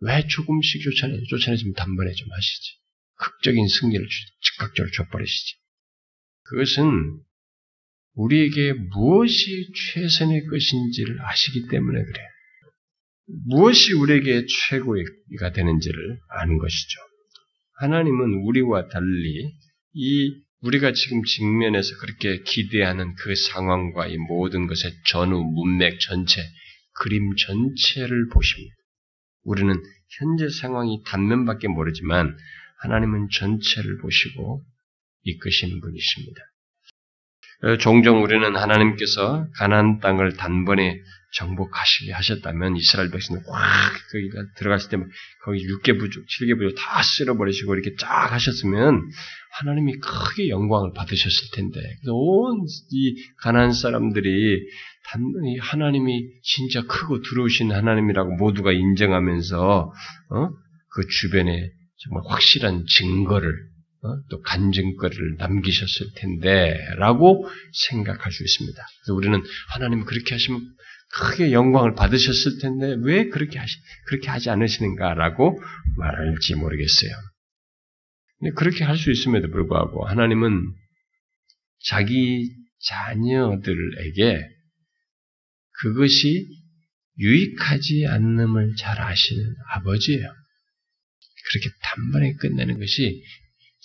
[0.00, 2.78] 왜 조금씩 쫓아내, 쫓아내지면 단번에 좀 하시지.
[3.16, 4.06] 극적인 승리를
[4.40, 5.56] 즉각적으로 줘버리시지.
[6.44, 7.20] 그것은
[8.14, 12.28] 우리에게 무엇이 최선의 것인지를 아시기 때문에 그래요.
[13.46, 17.00] 무엇이 우리에게 최고가 되는지를 아는 것이죠.
[17.78, 19.52] 하나님은 우리와 달리
[19.94, 26.42] 이 우리가 지금 직면해서 그렇게 기대하는 그 상황과 이 모든 것의 전후 문맥 전체,
[27.00, 28.74] 그림 전체를 보십니다.
[29.44, 29.74] 우리는
[30.18, 32.36] 현재 상황이 단면밖에 모르지만
[32.78, 34.62] 하나님은 전체를 보시고
[35.22, 36.40] 이끄시는 분이십니다.
[37.62, 41.00] 어, 종종 우리는 하나님께서 가나안 땅을 단번에
[41.34, 44.96] 정복하시게 하셨다면 이스라엘 백성들 확 거기가 들어갔을 때
[45.44, 49.00] 거기 6개 부족, 7개 부족 다 쓸어버리시고 이렇게 쫙 하셨으면
[49.58, 54.60] 하나님이 크게 영광을 받으셨을 텐데 온이 가나안 사람들이
[55.60, 59.92] 하나님이 진짜 크고 들어오신 하나님이라고 모두가 인정하면서
[60.30, 60.48] 어?
[60.90, 63.50] 그 주변에 정말 확실한 증거를
[64.04, 64.08] 어?
[64.30, 67.48] 또 간증거리를 남기셨을 텐데라고
[67.88, 68.82] 생각할 수 있습니다.
[69.02, 70.60] 그래서 우리는 하나님 그렇게 하시면
[71.12, 73.76] 크게 영광을 받으셨을 텐데 왜 그렇게 하시
[74.06, 75.60] 그렇게 하지 않으시는가라고
[75.96, 77.12] 말할지 모르겠어요.
[78.38, 80.72] 근데 그렇게 할 수 있음에도 불구하고 하나님은
[81.86, 82.50] 자기
[82.80, 84.48] 자녀들에게
[85.80, 86.48] 그것이
[87.18, 90.34] 유익하지 않음을 잘 아시는 아버지예요.
[91.46, 93.22] 그렇게 단번에 끝내는 것이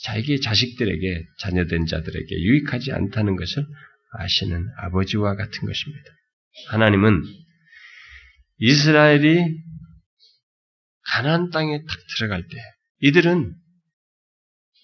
[0.03, 3.65] 자기 자식들에게 자녀된 자들에게 유익하지 않다는 것을
[4.13, 6.05] 아시는 아버지와 같은 것입니다.
[6.69, 7.23] 하나님은
[8.57, 9.63] 이스라엘이
[11.13, 11.87] 가나안 땅에 딱
[12.17, 12.57] 들어갈 때
[13.01, 13.55] 이들은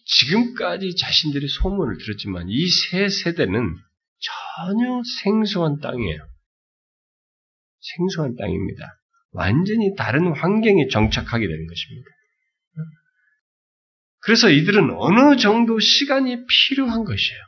[0.06, 3.76] 지금까지 자신들이 소문을 들었지만 이 세 세대는
[4.20, 6.28] 전혀 생소한 땅이에요.
[7.80, 8.98] 생소한 땅입니다.
[9.32, 12.10] 완전히 다른 환경에 정착하게 되는 것입니다.
[14.22, 17.40] 그래서 이들은 어느 정도 시간이 필요한 것이에요.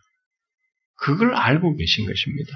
[0.95, 2.51] 그걸 알고 계신 것입니다.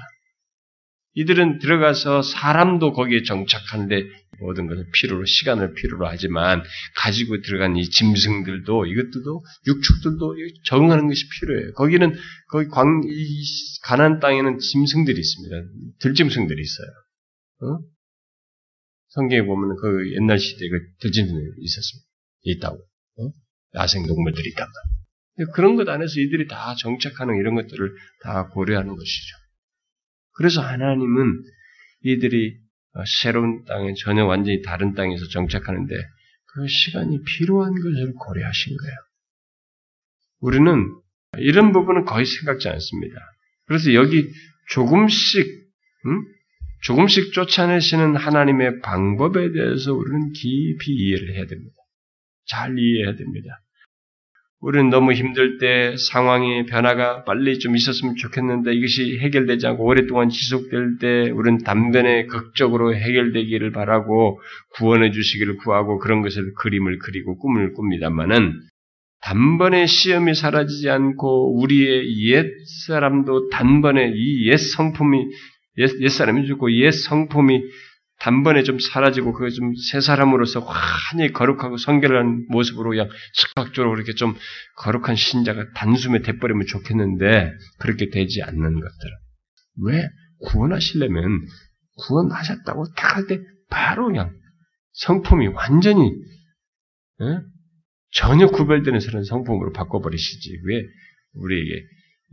[1.14, 4.08] 이들은 들어가서 사람도 거기에 정착하는데
[4.40, 6.62] 모든 것을 필요로 시간을 필요로 하지만
[6.96, 11.72] 가지고 들어간 이 짐승들도 이것들도 육축들도 적응하는 것이 필요해요.
[11.74, 12.14] 거기는
[12.48, 13.44] 거기 광, 이
[13.84, 15.56] 가난 땅에는 짐승들이 있습니다.
[16.00, 17.72] 들짐승들이 있어요.
[17.72, 17.78] 어?
[19.08, 22.08] 성경에 보면 그 옛날 시대에 그 들짐승들이 있었습니다.
[22.44, 22.76] 있다고.
[22.76, 23.32] 어?
[23.74, 25.52] 야생동물들이 말이에요.
[25.54, 29.41] 그런 것 안에서 이들이 다 정착하는 이런 것들을 다 고려하는 것이죠.
[30.34, 31.42] 그래서 하나님은
[32.02, 32.58] 이들이
[33.22, 35.94] 새로운 땅에 전혀 완전히 다른 땅에서 정착하는데
[36.54, 38.96] 그 시간이 필요한 것을 고려하신 거예요.
[40.40, 41.00] 우리는
[41.38, 43.14] 이런 부분은 거의 생각지 않습니다.
[43.66, 44.28] 그래서 여기
[44.70, 45.46] 조금씩
[46.06, 46.24] 음?
[46.82, 51.74] 조금씩 쫓아내시는 하나님의 방법에 대해서 우리는 깊이 이해를 해야 됩니다.
[52.46, 53.61] 잘 이해해야 됩니다.
[54.62, 60.98] 우리는 너무 힘들 때 상황의 변화가 빨리 좀 있었으면 좋겠는데 이것이 해결되지 않고 오랫동안 지속될
[61.00, 64.40] 때 우리는 단번에 극적으로 해결되기를 바라고
[64.76, 68.60] 구원해 주시기를 구하고 그런 것을 그림을 그리고 꿈을 꿉니다만은
[69.20, 72.46] 단번에 시험이 사라지지 않고 우리의 옛
[72.86, 75.24] 사람도 단번에 이 옛 성품이
[75.78, 77.62] 옛, 옛 사람이 죽고 옛 성품이
[78.22, 84.36] 단번에 좀 사라지고 그게 좀새 사람으로서 환히 거룩하고 성결한 모습으로 그냥 즉각적으로 그렇게 좀
[84.76, 89.10] 거룩한 신자가 단숨에 돼버리면 좋겠는데 그렇게 되지 않는 것들.
[89.84, 90.08] 왜
[90.38, 91.40] 구원하시려면
[92.06, 94.32] 구원하셨다고 딱 할 때 바로 그냥
[94.92, 96.06] 성품이 완전히
[97.22, 97.24] 에?
[98.12, 100.82] 전혀 구별되는 그런 성품으로 바꿔버리시지 왜
[101.34, 101.82] 우리에게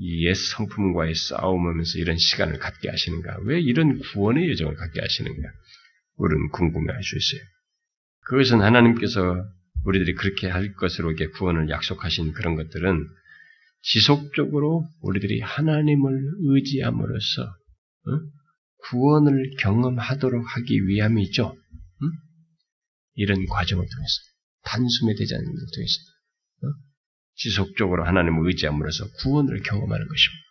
[0.01, 3.39] 이 옛 성품과의 싸움하면서 이런 시간을 갖게 하시는가?
[3.45, 5.49] 왜 이런 구원의 여정을 갖게 하시는가?
[6.19, 7.41] 우리는 궁금해할 수 있어요.
[8.27, 9.43] 그것은 하나님께서
[9.85, 13.07] 우리들이 그렇게 할 것으로 이렇게 구원을 약속하신 그런 것들은
[13.81, 16.11] 지속적으로 우리들이 하나님을
[16.41, 18.11] 의지함으로써 어?
[18.89, 21.55] 구원을 경험하도록 하기 위함이죠.
[21.55, 22.07] 응?
[23.15, 24.13] 이런 과정을 통해서
[24.63, 25.93] 단숨에 되지 않는 것을 통해서
[26.63, 26.67] 어?
[27.35, 30.48] 지속적으로 하나님을 의지함으로써 구원을 경험하는 것입니다.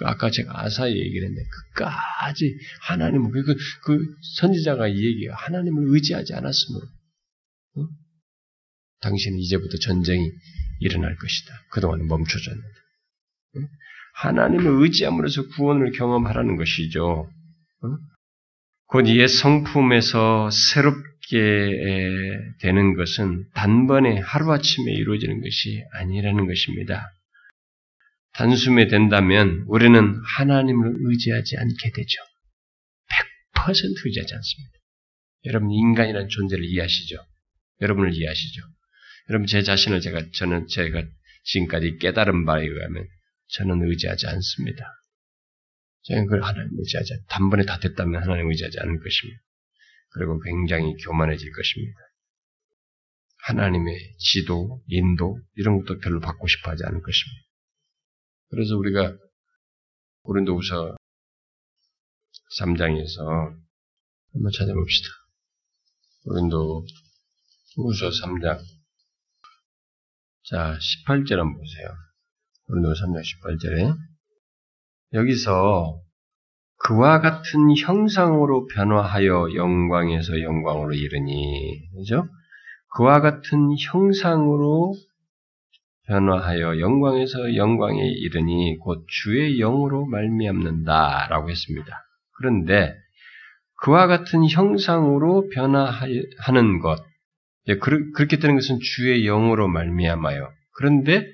[0.00, 6.32] 그 아까 제가 아사의 얘기를 했는데 끝까지 하나님을 그, 그 선지자가 이 얘기가 하나님을 의지하지
[6.32, 6.86] 않았으므로
[7.76, 7.88] 어?
[9.02, 10.30] 당신은 이제부터 전쟁이
[10.80, 11.52] 일어날 것이다.
[11.70, 12.66] 그동안 멈춰졌는데
[13.56, 13.60] 어?
[14.14, 17.28] 하나님을 의지함으로써 구원을 경험하라는 것이죠.
[17.82, 17.88] 어?
[18.86, 21.36] 곧이옛 성품에서 새롭게
[22.62, 27.06] 되는 것은 단번에 하루아침에 이루어지는 것이 아니라는 것입니다.
[28.32, 32.16] 단숨에 된다면 우리는 하나님을 의지하지 않게 되죠.
[33.54, 34.78] 100% 의지하지 않습니다.
[35.46, 37.16] 여러분 인간이라는 존재를 이해하시죠?
[37.80, 38.62] 여러분을 이해하시죠?
[39.30, 41.02] 여러분 제 자신을 제가 저는 제가
[41.44, 43.06] 지금까지 깨달은 바에 의하면
[43.48, 44.84] 저는 의지하지 않습니다.
[46.02, 49.40] 저는 그걸 하나님 의지하지 않, 단번에 다 됐다면 하나님 의지하지 않을 것입니다.
[50.10, 51.98] 그리고 굉장히 교만해질 것입니다.
[53.42, 57.49] 하나님의 지도, 인도 이런 것도 별로 받고 싶어 하지 않을 것입니다.
[58.50, 59.16] 그래서 우리가
[60.22, 60.96] 고린도후서
[62.58, 63.54] 3장에서
[64.32, 65.08] 한번 찾아봅시다.
[66.24, 68.58] 고린도후서 3장
[70.48, 70.76] 자
[71.06, 71.88] 18절 한번 보세요.
[72.66, 73.96] 고린도후서 3장 18절에
[75.12, 76.02] 여기서
[76.82, 82.26] 그와 같은 형상으로 변화하여 영광에서 영광으로 이르니 그죠?
[82.96, 84.94] 그와 같은 형상으로
[86.10, 91.86] 변화하여 영광에서 영광에 이르니 곧 주의 영으로 말미암는다라고 했습니다.
[92.36, 92.94] 그런데
[93.82, 97.02] 그와 같은 형상으로 변화하는 것
[97.80, 100.50] 그렇게 되는 것은 주의 영으로 말미암아요.
[100.76, 101.26] 그런데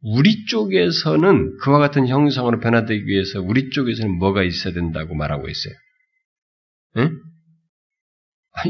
[0.00, 5.74] 우리 쪽에서는 그와 같은 형상으로 변화되기 위해서 우리 쪽에서는 뭐가 있어야 된다고 말하고 있어요.
[6.96, 7.20] 응?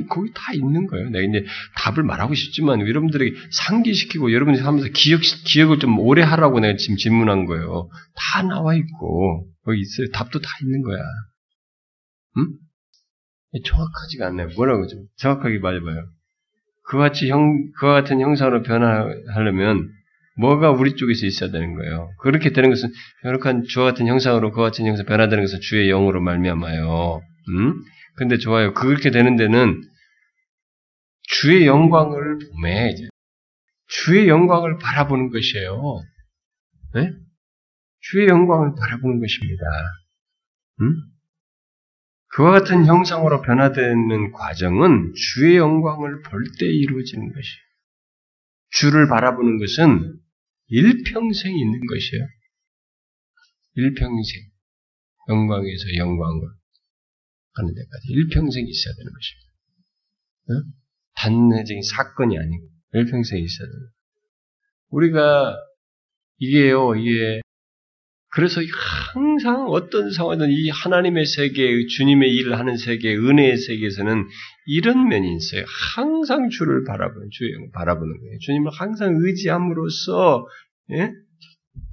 [0.08, 1.10] 거기 다 있는 거예요.
[1.10, 6.76] 내가 이제 답을 말하고 싶지만 여러분들에게 상기시키고 여러분이 하면서 기억, 기억을 좀 오래 하라고 내가
[6.76, 7.88] 지금 질문한 거예요.
[8.14, 10.08] 다 나와 있고, 거기 있어요.
[10.12, 11.00] 답도 다 있는 거야.
[12.38, 12.46] 응?
[13.64, 14.54] 정확하지가 않네.
[14.56, 16.06] 뭐라고 좀 정확하게 말해봐요.
[16.86, 19.88] 그와 같이 형, 그와 같은 형상으로 변화하려면
[20.36, 22.10] 뭐가 우리 쪽에서 있어야 되는 거예요.
[22.20, 22.90] 그렇게 되는 것은
[23.22, 27.20] 변력한 주와 같은 형상으로 그와 같은 형상 변화되는 것은 주의 영으로 말미암아요.
[27.50, 27.74] 음?
[28.16, 28.74] 근데 좋아요.
[28.74, 29.80] 그렇게 되는 데는
[31.22, 33.08] 주의 영광을 보매 이제
[33.88, 36.00] 주의 영광을 바라보는 것이에요.
[36.94, 37.12] 네?
[38.00, 39.64] 주의 영광을 바라보는 것입니다.
[40.82, 40.94] 음?
[42.28, 47.64] 그와 같은 형상으로 변화되는 과정은 주의 영광을 볼 때 이루어지는 것이에요.
[48.70, 50.18] 주를 바라보는 것은
[50.66, 52.26] 일평생 있는 것이에요.
[53.76, 54.42] 일평생.
[55.28, 56.42] 영광에서 영광을.
[57.54, 59.44] 하는 데까지 일평생 있어야 되는 것입니다.
[60.50, 60.52] 어?
[61.16, 63.88] 단내적인 사건이 아니고 일평생 있어야 되는
[64.90, 65.56] 우리가
[66.38, 67.40] 이게요, 이게
[68.34, 68.60] 그래서
[69.12, 74.26] 항상 어떤 상황이든 이 하나님의 세계, 주님의 일을 하는 세계, 은혜의 세계에서는
[74.66, 75.64] 이런 면이 있어요.
[75.94, 78.38] 항상 주를 바라보는, 주의 바라보는 거예요.
[78.40, 80.48] 주님을 항상 의지함으로써,
[80.94, 81.12] 예?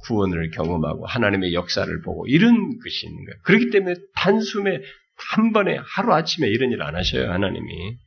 [0.07, 3.41] 구원을 경험하고 하나님의 역사를 보고 이런 것이 있는 거예요.
[3.43, 4.81] 그렇기 때문에 단숨에
[5.29, 7.97] 한 번에 하루 아침에 이런 일 안 하셔요 하나님이.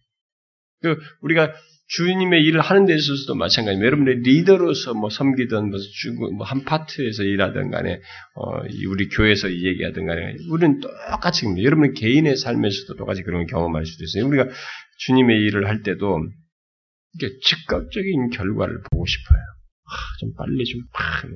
[0.83, 1.53] 그 우리가
[1.87, 3.87] 주님의 일을 하는 데 있어서도 마찬가지입니다.
[3.87, 8.01] 여러분들 리더로서 뭐 섬기든 무슨 뭐한 파트에서 일하든 간에
[8.35, 14.27] 어, 우리 교회에서 얘기하든 간에 우리는 똑같이 여러분 개인의 삶에서도 똑같이 그런 경험할 수도 있어요.
[14.27, 14.49] 우리가
[14.99, 16.21] 주님의 일을 할 때도
[17.15, 19.39] 이게 즉각적인 결과를 보고 싶어요.
[19.39, 21.29] 아, 좀 빨리 좀 팍.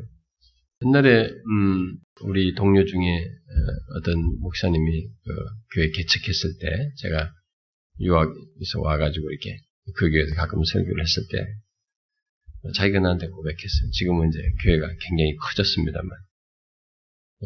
[0.85, 5.35] 옛날에 음, 우리 동료 중에 어, 어떤 목사님이 그
[5.75, 7.35] 교회 개척했을 때 제가
[8.01, 9.59] 유학에서 와가지고 이렇게
[9.97, 13.91] 그 교회에서 가끔 설교를 했을 때 자기가 나한테 고백했어요.
[13.93, 16.11] 지금은 이제 교회가 굉장히 커졌습니다만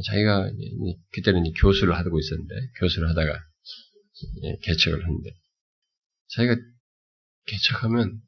[0.07, 0.51] 자기가
[1.13, 3.39] 그때는 교수를 하고 있었는데 교수를 하다가
[4.63, 5.31] 개척을 했는데
[6.29, 6.57] 자기가
[7.47, 8.21] 개척하면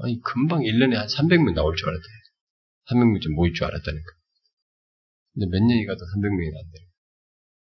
[0.00, 2.06] 아니 금방 1년에 한 300명 나올 줄 알았대.
[2.90, 4.16] 300명 좀 모일 줄 알았다니까.
[5.36, 6.78] 근데 몇 년이 가도 300명이 안 돼.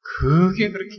[0.02, 0.98] 그게 그렇게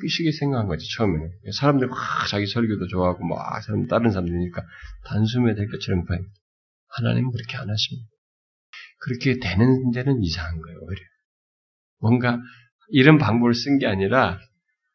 [0.00, 4.62] 그시기 생각한 거지 처음에는 사람들 막 자기 설교도 좋아하고 막 사람 다른 사람들이니까
[5.06, 6.32] 단숨에 될 것처럼 보입니다.
[6.96, 8.08] 하나님은 그렇게 안 하십니다.
[9.00, 11.00] 그렇게 되는 데는 이상한 거예요 오히려
[12.00, 12.40] 뭔가
[12.88, 14.38] 이런 방법을 쓴 게 아니라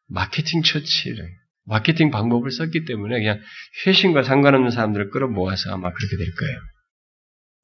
[0.06, 1.28] 마케팅 처치를
[1.64, 3.40] 마케팅 방법을 썼기 때문에 그냥
[3.86, 6.58] 회신과 상관없는 사람들을 끌어모아서 아마 그렇게 될 거예요.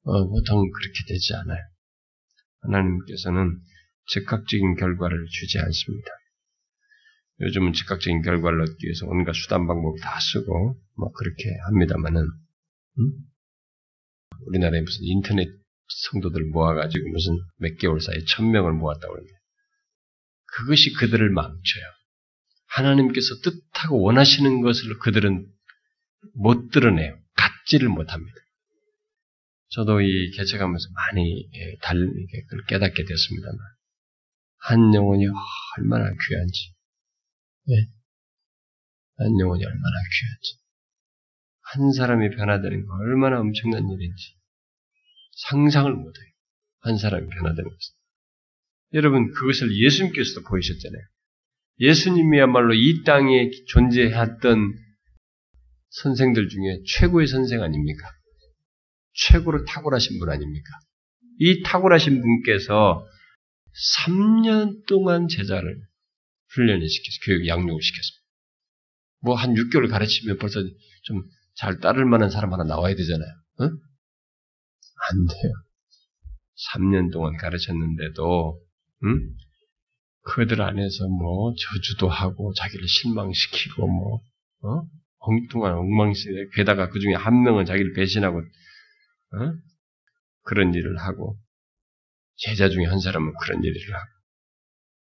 [0.03, 1.59] 어, 보통 그렇게 되지 않아요.
[2.61, 3.59] 하나님께서는
[4.07, 6.09] 즉각적인 결과를 주지 않습니다.
[7.39, 13.11] 요즘은 즉각적인 결과를 얻기 위해서 온갖 수단 방법 다 쓰고 뭐 그렇게 합니다만은 음?
[14.47, 15.47] 우리나라에 무슨 인터넷
[16.11, 19.33] 성도들 모아가지고 무슨 몇 개월 사이에 천 명을 모았다고 그러는데
[20.45, 21.83] 그것이 그들을 망쳐요.
[22.69, 25.47] 하나님께서 뜻하고 원하시는 것을 그들은
[26.33, 27.17] 못 드러내요.
[27.35, 28.35] 갖지를 못합니다.
[29.69, 31.97] 저도 이 개척하면서 많이 예, 달,
[32.67, 33.59] 깨닫게 됐습니다만
[34.59, 35.25] 한 영혼이
[35.77, 36.73] 얼마나 귀한지
[37.69, 37.97] 예.
[39.17, 40.57] 한 영혼이 얼마나 귀한지.
[41.61, 44.35] 한 사람이 변화되는 거 얼마나 엄청난 일인지
[45.49, 46.25] 상상을 못해요.
[46.79, 47.93] 한 사람이 변화되는 것은.
[48.93, 51.01] 여러분 그것을 예수님께서도 보이셨잖아요.
[51.79, 54.73] 예수님이야말로 이 땅에 존재했던
[55.89, 58.09] 선생들 중에 최고의 선생 아닙니까?
[59.17, 60.69] 최고로 탁월하신 분 아닙니까?
[61.39, 63.05] 이 탁월하신 분께서
[64.05, 65.79] 3년 동안 제자를
[66.53, 68.23] 훈련을 시켜서 교육 양육을 시켰습니다.
[69.21, 70.59] 뭐 한 6개월 가르치면 벌써
[71.03, 71.23] 좀
[71.57, 73.29] 잘 따를 만한 사람 하나 나와야 되잖아요.
[73.61, 73.65] 응?
[73.65, 75.53] 안 돼요.
[76.73, 78.61] 3년 동안 가르쳤는데도
[79.05, 79.35] 응?
[80.21, 84.21] 그들 안에서 뭐 저주도 하고 자기를 실망시키고 뭐
[84.61, 84.83] 어?
[85.19, 88.41] 엉뚱한 엉망시대 게다가 그 중에 한 명은 자기를 배신하고
[89.33, 89.53] 어?
[90.43, 91.37] 그런 일을 하고
[92.37, 94.09] 제자 중에 한 사람은 그런 일을 하고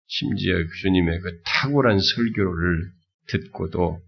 [0.08, 2.92] 심지어 주님의 그 탁월한 설교를
[3.28, 4.02] 듣고도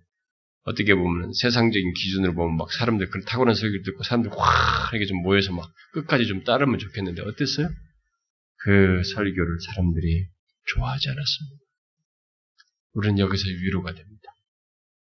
[0.63, 5.21] 어떻게 보면 세상적인 기준으로 보면 막 사람들 그 탁월한 설교를 듣고 사람들 확 이렇게 좀
[5.21, 7.69] 모여서 막 끝까지 좀 따르면 좋겠는데 어땠어요?
[8.63, 10.27] 그 설교를 사람들이
[10.67, 11.65] 좋아하지 않았습니다.
[12.93, 14.29] 우리는 여기서 위로가 됩니다.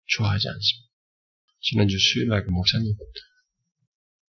[0.07, 0.91] 좋아하지 않습니다.
[1.61, 3.30] 지난주 수요일 날 그 목사님부터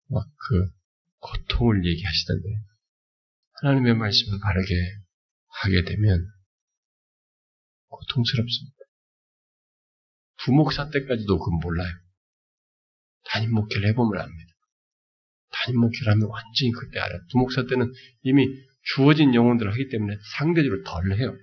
[0.10, 0.72] 막 그
[1.20, 2.48] 고통을 얘기하시던데
[3.62, 4.74] 하나님의 말씀을 바르게
[5.48, 6.26] 하게 되면
[7.90, 8.78] 고통스럽습니다.
[10.44, 11.94] 부목사 때까지도 그건 몰라요.
[13.26, 14.54] 담임 목회를 해보면 압니다.
[15.52, 17.20] 담임 목회를 하면 완전히 그때 알아요.
[17.32, 17.92] 부목사 때는
[18.22, 18.48] 이미
[18.96, 21.36] 주어진 영혼들을 하기 때문에 상대적으로 덜 해요.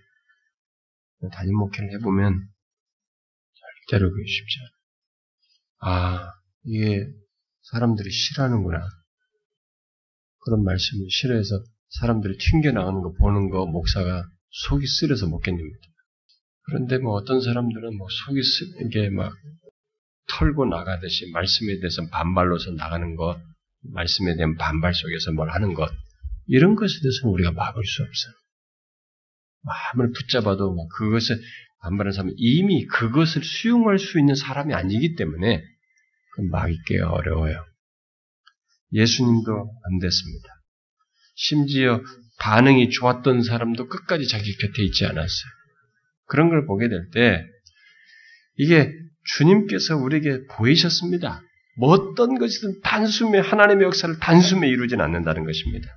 [1.33, 2.49] 담임 목회를 해보면
[3.89, 4.77] 절대로 그게 쉽지 않아요.
[5.79, 6.33] 아,
[6.64, 7.07] 이게
[7.71, 8.79] 사람들이 싫어하는구나.
[10.45, 11.62] 그런 말씀을 싫어해서
[12.01, 15.79] 사람들이 튕겨나가는 거 보는 거 목사가 속이 쓰려서 못 견딥니다.
[16.62, 19.33] 그런데 뭐 어떤 사람들은 뭐 속이 쓰게 막
[20.29, 23.41] 털고 나가듯이 말씀에 대해서 반발로서 나가는 것,
[23.93, 25.89] 말씀에 대한 반발 속에서 뭘 하는 것,
[26.47, 28.35] 이런 것에 대해서는 우리가 막을 수 없어요.
[29.62, 31.41] 마음을 붙잡아도 뭐 그것을
[31.81, 35.62] 반발하는 사람은 이미 그것을 수용할 수 있는 사람이 아니기 때문에
[36.43, 37.64] 막기 어려워요.
[38.93, 40.49] 예수님도 안 됐습니다.
[41.34, 42.03] 심지어
[42.39, 45.51] 반응이 좋았던 사람도 끝까지 자기 곁에 있지 않았어요.
[46.26, 47.45] 그런 걸 보게 될 때
[48.57, 48.91] 이게
[49.24, 51.43] 주님께서 우리에게 보이셨습니다.
[51.78, 55.89] 뭐 어떤 것이든 단숨에 하나님의 역사를 단숨에 이루진 않는다는 것입니다.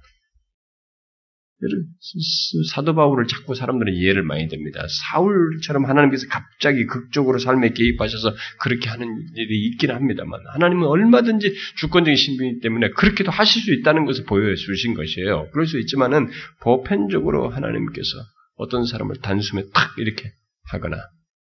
[2.70, 4.86] 사도 바울을 자꾸 사람들은 이해를 많이 됩니다.
[5.12, 12.60] 사울처럼 하나님께서 갑자기 극적으로 삶에 개입하셔서 그렇게 하는 일이 있긴 합니다만 하나님은 얼마든지 주권적인 신분이기
[12.62, 15.50] 때문에 그렇게도 하실 수 있다는 것을 보여주신 것이에요.
[15.52, 16.30] 그럴 수 있지만은
[16.62, 18.10] 보편적으로 하나님께서
[18.56, 20.32] 어떤 사람을 단숨에 탁 이렇게
[20.64, 20.98] 하거나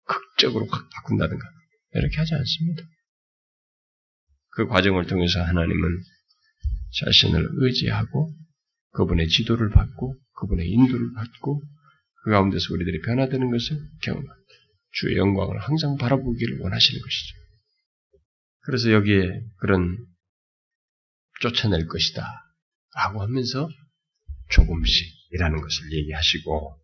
[0.07, 1.45] 극적으로 확 바꾼다든가
[1.95, 2.83] 이렇게 하지 않습니다.
[4.51, 6.01] 그 과정을 통해서 하나님은
[7.05, 8.33] 자신을 의지하고
[8.97, 11.62] 그분의 지도를 받고 그분의 인도를 받고
[12.24, 14.36] 그 가운데서 우리들이 변화되는 것을 경험합니다.
[14.92, 17.36] 주의 영광을 항상 바라보기를 원하시는 것이죠.
[18.61, 19.97] 그래서 여기에 그런
[21.40, 22.26] 쫓아낼 것이다
[22.94, 23.68] 라고 하면서
[24.51, 26.80] 조금씩 이라는 것을 얘기하시고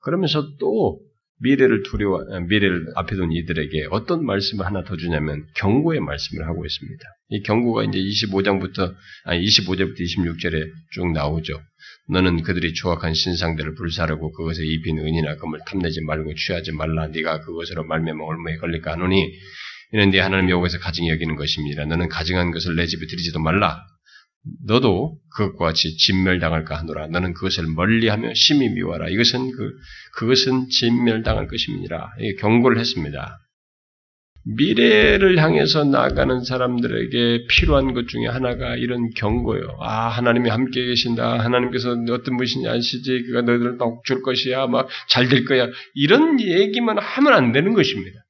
[0.00, 1.00] 그러면서 또
[1.40, 7.04] 미래를 두려워 미래를 앞에 둔 이들에게 어떤 말씀을 하나 더 주냐면 경고의 말씀을 하고 있습니다.
[7.30, 11.60] 이 경고가 이제 25장부터 아니 25절부터 26절에 쭉 나오죠.
[12.08, 17.08] 너는 그들이 조악한 신상들을 불사르고 그것에 입힌 은이나 금을 탐내지 말고 취하지 말라.
[17.08, 19.32] 네가 그것으로 말미암아 올무에 걸릴까 하노니
[19.92, 21.84] 이는 네 하나님 여호와에서 가증히 여기는 것입니다.
[21.84, 23.84] 너는 가증한 것을 내 집에 들이지도 말라.
[24.66, 27.08] 너도 그것과 같이 진멸당할까 하노라.
[27.08, 29.08] 너는 그것을 멀리하며 심히 미워하라.
[29.08, 29.72] 이것은 그
[30.16, 32.14] 그것은 진멸당할 것입니다.
[32.40, 33.38] 경고를 했습니다.
[34.56, 39.78] 미래를 향해서 나아가는 사람들에게 필요한 것 중에 하나가 이런 경고요.
[39.80, 41.40] 아, 하나님이 함께 계신다.
[41.40, 43.24] 하나님께서 어떤 분이신지 아시지?
[43.26, 44.68] 그가 너희들을 줄 것이야.
[44.68, 45.66] 막 잘 될 거야.
[45.94, 48.20] 이런 얘기만 하면 안 되는 것입니다.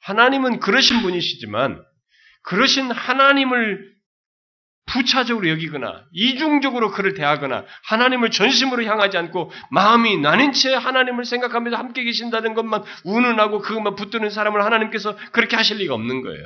[0.00, 1.80] 하나님은 그러신 분이시지만,
[2.42, 3.90] 그러신 하나님을
[4.92, 12.04] 부차적으로 여기거나 이중적으로 그를 대하거나 하나님을 전심으로 향하지 않고 마음이 나는 채 하나님을 생각하면서 함께
[12.04, 16.44] 계신다는 것만 운운하고 그것만 붙드는 사람을 하나님께서 그렇게 하실 리가 없는 거예요.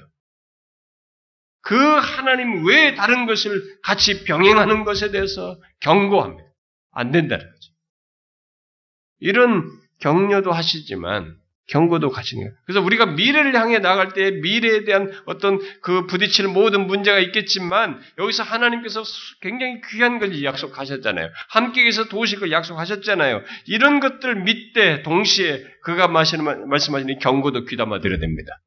[1.62, 6.44] 그 하나님 외에 다른 것을 같이 병행하는 것에 대해서 경고합니다.
[6.92, 7.72] 안 된다는 거죠.
[9.20, 9.70] 이런
[10.00, 11.34] 격려도 하시지만
[11.68, 12.56] 경고도 가시는 거예요.
[12.66, 18.42] 그래서 우리가 미래를 향해 나갈 때 미래에 대한 어떤 그 부딪힐 모든 문제가 있겠지만 여기서
[18.42, 19.02] 하나님께서
[19.40, 21.30] 굉장히 귀한 걸 약속하셨잖아요.
[21.48, 23.42] 함께 해서 도우실 걸 약속하셨잖아요.
[23.66, 28.60] 이런 것들을 믿되 동시에 그가 마시는, 말씀하시는 경고도 귀담아 들어야 됩니다.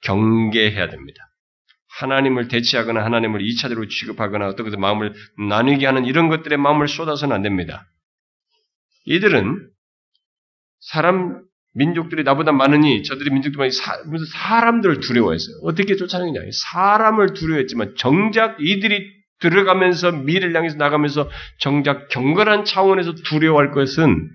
[0.00, 1.28] 경계해야 됩니다.
[1.98, 5.12] 하나님을 대치하거나 하나님을 2차적으로 취급하거나 어떤 것들 마음을
[5.46, 7.86] 나누게 하는 이런 것들의 마음을 쏟아서는 안 됩니다.
[9.04, 9.68] 이들은
[10.80, 11.42] 사람
[11.74, 15.56] 민족들이 나보다 많으니 저들이 민족들 많이 사, 무슨 사람들을 두려워했어요.
[15.62, 16.40] 어떻게 쫓아내느냐?
[16.52, 19.10] 사람을 두려워했지만 정작 이들이
[19.40, 24.30] 들어가면서 미를 향해서 나가면서 정작 경건한 차원에서 두려워할 것은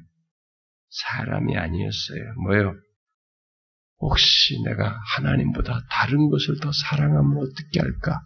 [0.90, 2.34] 사람이 아니었어요.
[2.44, 2.76] 뭐예요?
[4.00, 8.20] 혹시 내가 하나님보다 다른 것을 더 사랑하면 어떻게 할까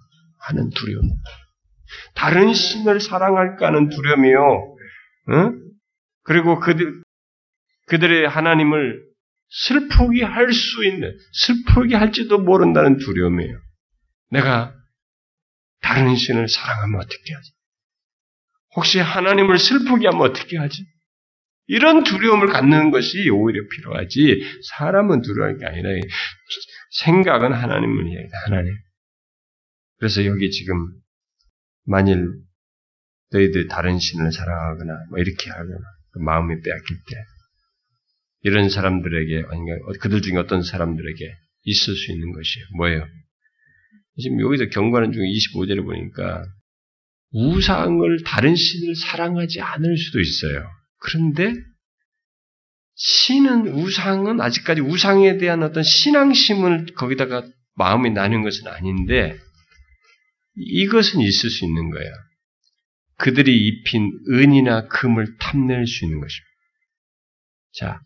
[0.47, 1.09] 하는 두려움.
[2.15, 4.75] 다른 신을 사랑할까 하는 두려움이요.
[5.29, 5.61] 응?
[6.23, 7.01] 그리고 그들
[7.91, 9.03] 그들의 하나님을
[9.49, 13.59] 슬프게 할 수 있는, 슬프게 할지도 모른다는 두려움이에요.
[14.29, 14.73] 내가
[15.81, 17.51] 다른 신을 사랑하면 어떻게 하지?
[18.77, 20.85] 혹시 하나님을 슬프게 하면 어떻게 하지?
[21.67, 25.89] 이런 두려움을 갖는 것이 오히려 필요하지, 사람은 두려워할 게 아니라,
[26.91, 28.73] 생각은 하나님을 이야기해, 하나님.
[29.97, 30.77] 그래서 여기 지금,
[31.85, 32.25] 만일
[33.31, 35.77] 너희들 다른 신을 사랑하거나, 뭐 이렇게 하거나,
[36.11, 37.15] 그 마음이 빼앗길 때,
[38.43, 39.61] 이런 사람들에게, 아니,
[39.99, 41.33] 그들 중에 어떤 사람들에게
[41.63, 42.65] 있을 수 있는 것이에요.
[42.77, 43.07] 뭐예요?
[44.21, 46.43] 지금 여기서 경고하는 중에 25절을 보니까
[47.33, 50.67] 우상을, 다른 신을 사랑하지 않을 수도 있어요.
[50.99, 51.53] 그런데
[52.95, 59.37] 신은, 우상은 아직까지 우상에 대한 어떤 신앙심을 거기다가 마음이 나는 것은 아닌데
[60.55, 62.11] 이것은 있을 수 있는 거예요.
[63.17, 66.51] 그들이 입힌 은이나 금을 탐낼 수 있는 것입니다.
[67.73, 68.01] 자,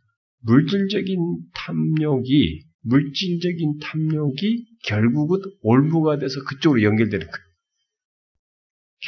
[0.45, 1.17] 물질적인
[1.53, 7.45] 탐욕이 물질적인 탐욕이 결국은 올무가 돼서 그쪽으로 연결되는 거예요.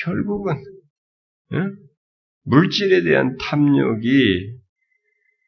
[0.04, 0.56] 결국은
[1.54, 1.76] 응?
[2.44, 4.58] 물질에 대한 탐욕이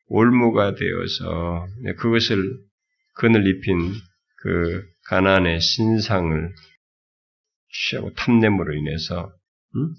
[0.08, 1.68] 올무가 되어서
[1.98, 2.38] 그것을
[3.14, 3.94] 그늘 입힌
[4.38, 6.54] 그 가난의 신상을
[7.72, 9.34] 취하고 탐냄으로 인해서
[9.76, 9.94] 응?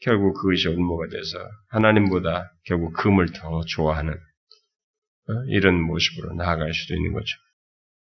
[0.00, 1.38] 결국 그것이 올무가 돼서
[1.68, 4.31] 하나님보다 결국 금을 더 좋아하는 어?
[5.48, 7.36] 이런 모습으로 나아갈 수도 있는 거죠.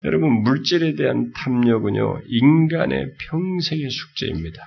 [0.04, 4.62] 여러분, 물질에 대한 탐욕은요, 인간의 평생의 숙제입니다.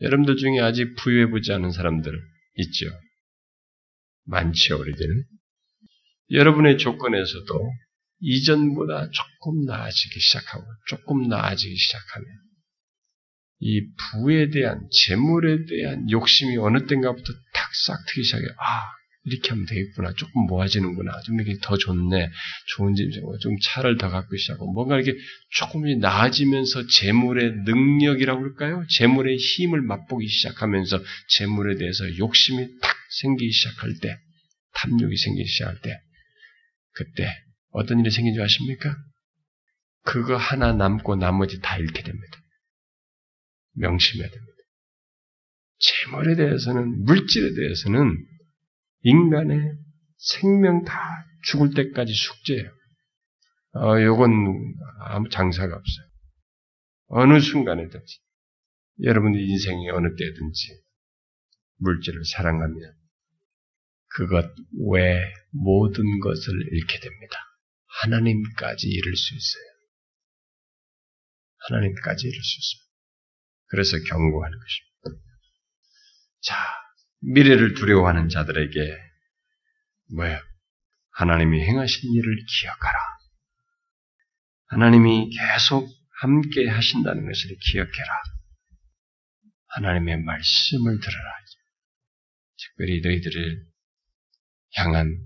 [0.00, 2.12] 여러분들 중에 아직 부유해보지 않은 사람들
[2.54, 2.86] 있죠?
[4.24, 5.24] 많지요, 우리들은.
[6.30, 7.72] 여러분의 조건에서도
[8.20, 12.28] 이전보다 조금 나아지기 시작하고, 조금 나아지기 시작하면,
[13.60, 18.48] 이 부에 대한, 재물에 대한 욕심이 어느 땐가부터 탁 싹 트기 시작해요.
[18.58, 20.12] 아, 이렇게 하면 되겠구나.
[20.14, 21.20] 조금 모아지는구나.
[21.22, 22.30] 좀 이렇게 더 좋네.
[22.68, 23.10] 좋은 집,
[23.40, 25.18] 좀 차를 더 갖고 시작하고, 뭔가 이렇게
[25.50, 28.84] 조금씩 나아지면서 재물의 능력이라고 그럴까요?
[28.96, 34.16] 재물의 힘을 맛보기 시작하면서 재물에 대해서 욕심이 탁 생기기 시작할 때,
[34.74, 35.98] 탐욕이 생기기 시작할 때,
[36.92, 37.30] 그때
[37.70, 38.96] 어떤 일이 생긴 줄 아십니까?
[40.04, 42.38] 그거 하나 남고 나머지 다 잃게 됩니다.
[43.74, 44.52] 명심해야 됩니다.
[45.80, 48.16] 재물에 대해서는, 물질에 대해서는
[49.02, 49.76] 인간의
[50.16, 50.98] 생명 다
[51.44, 52.70] 죽을 때까지 숙제예요.
[53.74, 54.30] 어, 요건
[55.00, 56.06] 아무 장사가 없어요.
[57.08, 58.18] 어느 순간에든지,
[59.02, 60.82] 여러분의 인생의 어느 때든지,
[61.76, 62.98] 물질을 사랑하면,
[64.10, 64.46] 그것
[64.90, 67.36] 외 모든 것을 잃게 됩니다.
[68.02, 69.64] 하나님까지 잃을 수 있어요.
[71.68, 72.88] 하나님까지 잃을 수 있습니다.
[73.66, 74.88] 그래서 경고하는 것입니다.
[76.40, 76.56] 자,
[77.20, 78.96] 미래를 두려워하는 자들에게
[80.14, 80.40] 뭐야?
[81.12, 82.98] 하나님이 행하신 일을 기억하라.
[84.66, 85.88] 하나님이 계속
[86.20, 88.22] 함께 하신다는 것을 기억해라.
[89.68, 91.38] 하나님의 말씀을 들어라.
[92.60, 93.66] 특별히 너희들을
[94.76, 95.16] 향한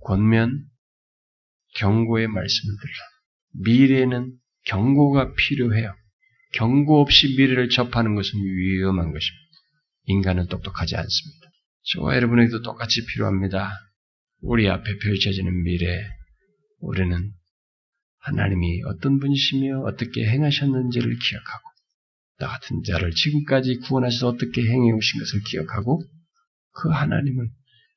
[0.00, 0.64] 권면,
[1.76, 3.64] 경고의 말씀을 들라.
[3.64, 4.32] 미래는
[4.66, 5.94] 경고가 필요해요.
[6.54, 9.51] 경고 없이 미래를 접하는 것은 위험한 것입니다.
[10.04, 11.50] 인간은 똑똑하지 않습니다.
[11.92, 13.72] 저와 여러분에게도 똑같이 필요합니다.
[14.40, 16.04] 우리 앞에 펼쳐지는 미래,
[16.80, 17.32] 우리는
[18.18, 21.68] 하나님이 어떤 분이시며 어떻게 행하셨는지를 기억하고,
[22.38, 26.02] 나 같은 자를 지금까지 구원하셔서 어떻게 행해 오신 것을 기억하고,
[26.72, 27.48] 그 하나님을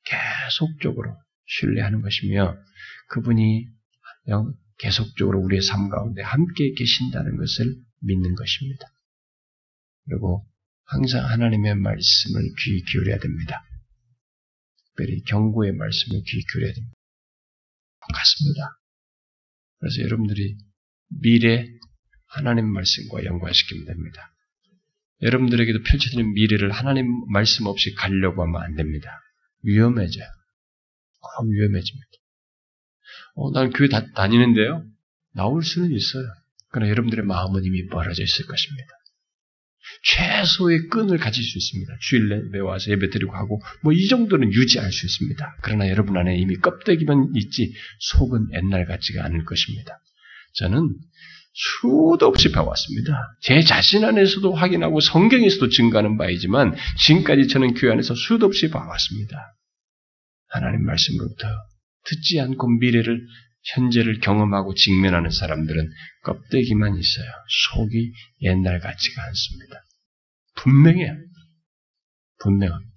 [0.04, 2.56] 계속적으로 신뢰하는 것이며,
[3.08, 3.66] 그분이
[4.78, 8.86] 계속적으로 우리의 삶 가운데 함께 계신다는 것을 믿는 것입니다.
[10.04, 10.44] 그리고
[10.86, 13.62] 항상 하나님의 말씀을 귀 기울여야 됩니다.
[14.88, 16.94] 특별히 경고의 말씀을 귀 기울여야 됩니다.
[18.08, 18.78] 똑같습니다.
[19.80, 20.56] 그래서 여러분들이
[21.20, 21.66] 미래
[22.26, 24.32] 하나님 말씀과 연관시키면 됩니다.
[25.22, 29.10] 여러분들에게도 펼쳐지는 미래를 하나님 말씀 없이 가려고 하면 안 됩니다.
[29.62, 30.26] 위험해져요.
[31.20, 32.06] 꼭 위험해집니다.
[33.34, 34.84] 어, 난 교회 다, 다니는데요.
[35.32, 36.24] 나올 수는 있어요.
[36.68, 38.88] 그러나 여러분들의 마음은 이미 멀어져 있을 것입니다.
[40.02, 41.92] 최소의 끈을 가질 수 있습니다.
[42.00, 45.56] 주일 예배 와서 예배 드리고 하고 뭐 이 정도는 유지할 수 있습니다.
[45.62, 49.98] 그러나 여러분 안에 이미 껍데기만 있지 속은 옛날 같지가 않을 것입니다.
[50.54, 50.94] 저는
[51.54, 53.36] 수도 없이 배웠습니다.
[53.40, 59.54] 제 자신 안에서도 확인하고 성경에서도 증가하는 바이지만 지금까지 저는 교회 안에서 수도 없이 봐왔습니다.
[60.48, 61.48] 하나님 말씀으로부터
[62.04, 63.20] 듣지 않고 미래를
[63.74, 65.90] 현재를 경험하고 직면하는 사람들은
[66.22, 67.30] 껍데기만 있어요.
[67.74, 68.12] 속이
[68.42, 69.84] 옛날 같지가 않습니다.
[70.56, 71.16] 분명해요.
[72.40, 72.92] 분명합니다.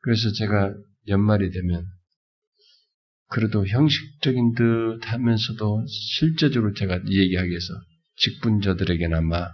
[0.00, 0.74] 그래서 제가
[1.08, 1.86] 연말이 되면
[3.28, 7.74] 그래도 형식적인 듯 하면서도 실제적으로 제가 얘기하기 위해서
[8.16, 9.48] 직분자들에게나마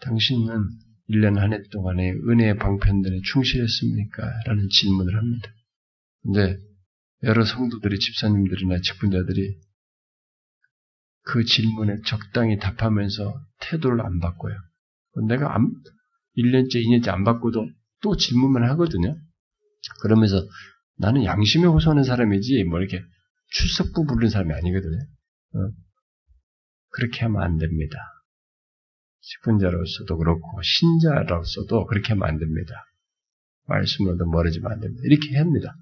[0.00, 0.68] 당신은
[1.10, 4.22] 1년 한 해 동안에 은혜의 방편들에 충실했습니까?
[4.46, 5.48] 라는 질문을 합니다.
[6.22, 6.58] 근데
[7.22, 9.56] 여러 성도들이 집사님들이나 직분자들이
[11.26, 14.54] 그 질문에 적당히 답하면서 태도를 안 바꿔요.
[15.26, 15.72] 내가 안,
[16.36, 17.68] 1년째, 2년째 안 바꿔도
[18.02, 19.16] 또 질문만 하거든요.
[20.02, 20.46] 그러면서
[20.98, 23.02] 나는 양심에 호소하는 사람이지, 뭐 이렇게
[23.48, 24.98] 출석부 부르는 사람이 아니거든요.
[25.54, 25.58] 어?
[26.90, 27.98] 그렇게 하면 안 됩니다.
[29.20, 32.72] 직분자로서도 그렇고, 신자로서도 그렇게 하면 안 됩니다.
[33.66, 35.02] 말씀으로도 멀어지면 안 됩니다.
[35.04, 35.74] 이렇게 합니다.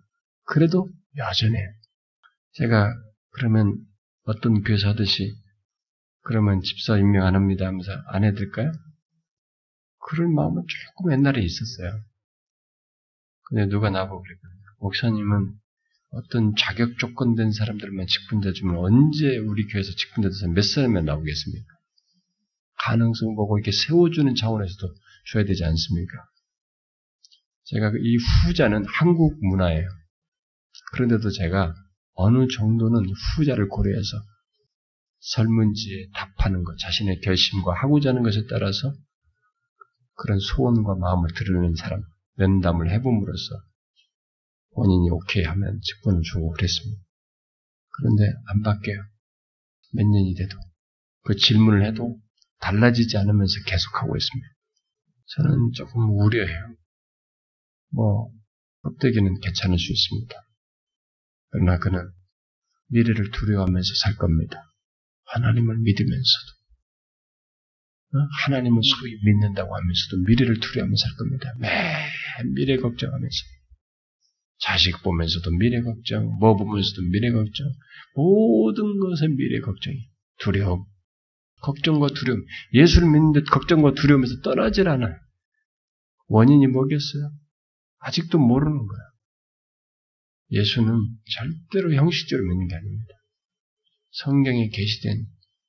[0.44, 0.88] 그래도
[1.18, 1.58] 여전해.
[2.52, 2.94] 제가
[3.32, 3.76] 그러면
[4.24, 5.34] 어떤 교사 하듯이
[6.22, 8.72] 그러면 집사 임명 안 합니다 하면서 안 해드릴까요?
[9.98, 12.00] 그럴 마음은 조금 옛날에 있었어요.
[13.44, 14.62] 근데 누가 나보고 그랬거든요.
[14.80, 15.54] 목사님은
[16.10, 21.74] 어떤 자격 조건 된 사람들만 직분자 주면 언제 우리 교회에서 직분자 돼서 몇 사람이나 나오겠습니까?
[22.78, 24.94] 가능성 보고 이렇게 세워주는 차원에서도
[25.32, 26.12] 줘야 되지 않습니까?
[27.64, 29.88] 제가 이 후자는 한국 문화예요.
[30.92, 31.74] 그런데도 제가
[32.14, 33.04] 어느 정도는
[33.36, 34.16] 후자를 고려해서
[35.20, 38.92] 설문지에 답하는 것, 자신의 결심과 하고자 하는 것에 따라서
[40.14, 42.02] 그런 소원과 마음을 드러내는 사람,
[42.36, 43.54] 면담을 해봄으로써
[44.74, 47.00] 본인이 오케이 하면 직분을 주고 그랬습니다.
[47.90, 48.98] 그런데 안 바뀌어요.
[49.92, 50.56] 몇 년이 돼도.
[51.22, 52.18] 그 질문을 해도
[52.60, 54.48] 달라지지 않으면서 계속하고 있습니다.
[55.26, 56.74] 저는 조금 우려해요.
[57.90, 58.30] 뭐,
[58.82, 60.43] 껍데기는 괜찮을 수 있습니다.
[61.54, 62.10] 그러나 그는
[62.88, 64.58] 미래를 두려워하면서 살 겁니다.
[65.26, 66.52] 하나님을 믿으면서도.
[68.14, 68.18] 어?
[68.44, 71.54] 하나님을 소위 믿는다고 하면서도 미래를 두려워하면서 살 겁니다.
[71.60, 72.10] 매
[72.54, 73.36] 미래 걱정하면서.
[74.58, 77.68] 자식 보면서도 미래 걱정, 뭐 보면서도 미래 걱정,
[78.16, 80.08] 모든 것에 미래 걱정이,
[80.40, 80.84] 두려움.
[81.62, 82.44] 걱정과 두려움.
[82.72, 85.16] 예수를 믿는데 걱정과 두려움에서 떠나질 않아요.
[86.26, 87.30] 원인이 뭐겠어요?
[88.00, 89.13] 아직도 모르는 거야.
[90.54, 90.92] 예수는
[91.32, 93.14] 절대로 형식적으로 믿는 게 아닙니다.
[94.12, 95.26] 성경에 게시된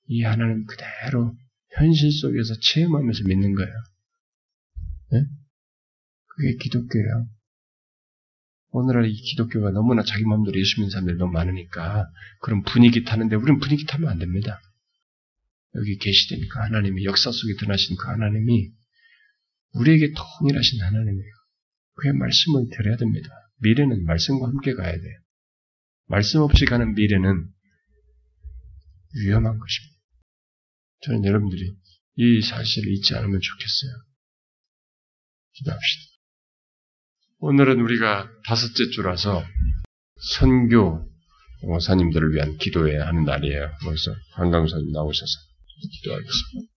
[0.07, 1.35] 이 하나님 그대로
[1.71, 3.73] 현실 속에서 체험하면서 믿는 거예요.
[5.11, 5.23] 네?
[6.27, 7.27] 그게 기독교예요.
[8.69, 12.07] 오늘날 이 기독교가 너무나 자기 마음대로 예수 믿는 사람들이 너무 많으니까
[12.41, 14.59] 그런 분위기 타는데 우리는 분위기 타면 안 됩니다.
[15.75, 18.69] 여기 계시되니까 하나님이 역사 속에 드러나신 그 하나님이
[19.73, 21.33] 우리에게 통일하신 하나님이에요.
[21.95, 23.29] 그의 말씀을 드려야 됩니다.
[23.61, 25.19] 미래는 말씀과 함께 가야 돼요.
[26.07, 27.49] 말씀 없이 가는 미래는
[29.15, 29.95] 위험한 것입니다.
[31.01, 31.75] 저는 여러분들이
[32.17, 33.91] 이 사실을 잊지 않으면 좋겠어요.
[35.53, 36.15] 기도합시다.
[37.39, 39.43] 오늘은 우리가 다섯째 주라서
[40.37, 41.09] 선교
[41.63, 43.71] 목사님들을 위한 기도해야 하는 날이에요.
[43.81, 45.39] 그래서 관광사님 나오셔서
[46.01, 46.74] 기도하겠습니다.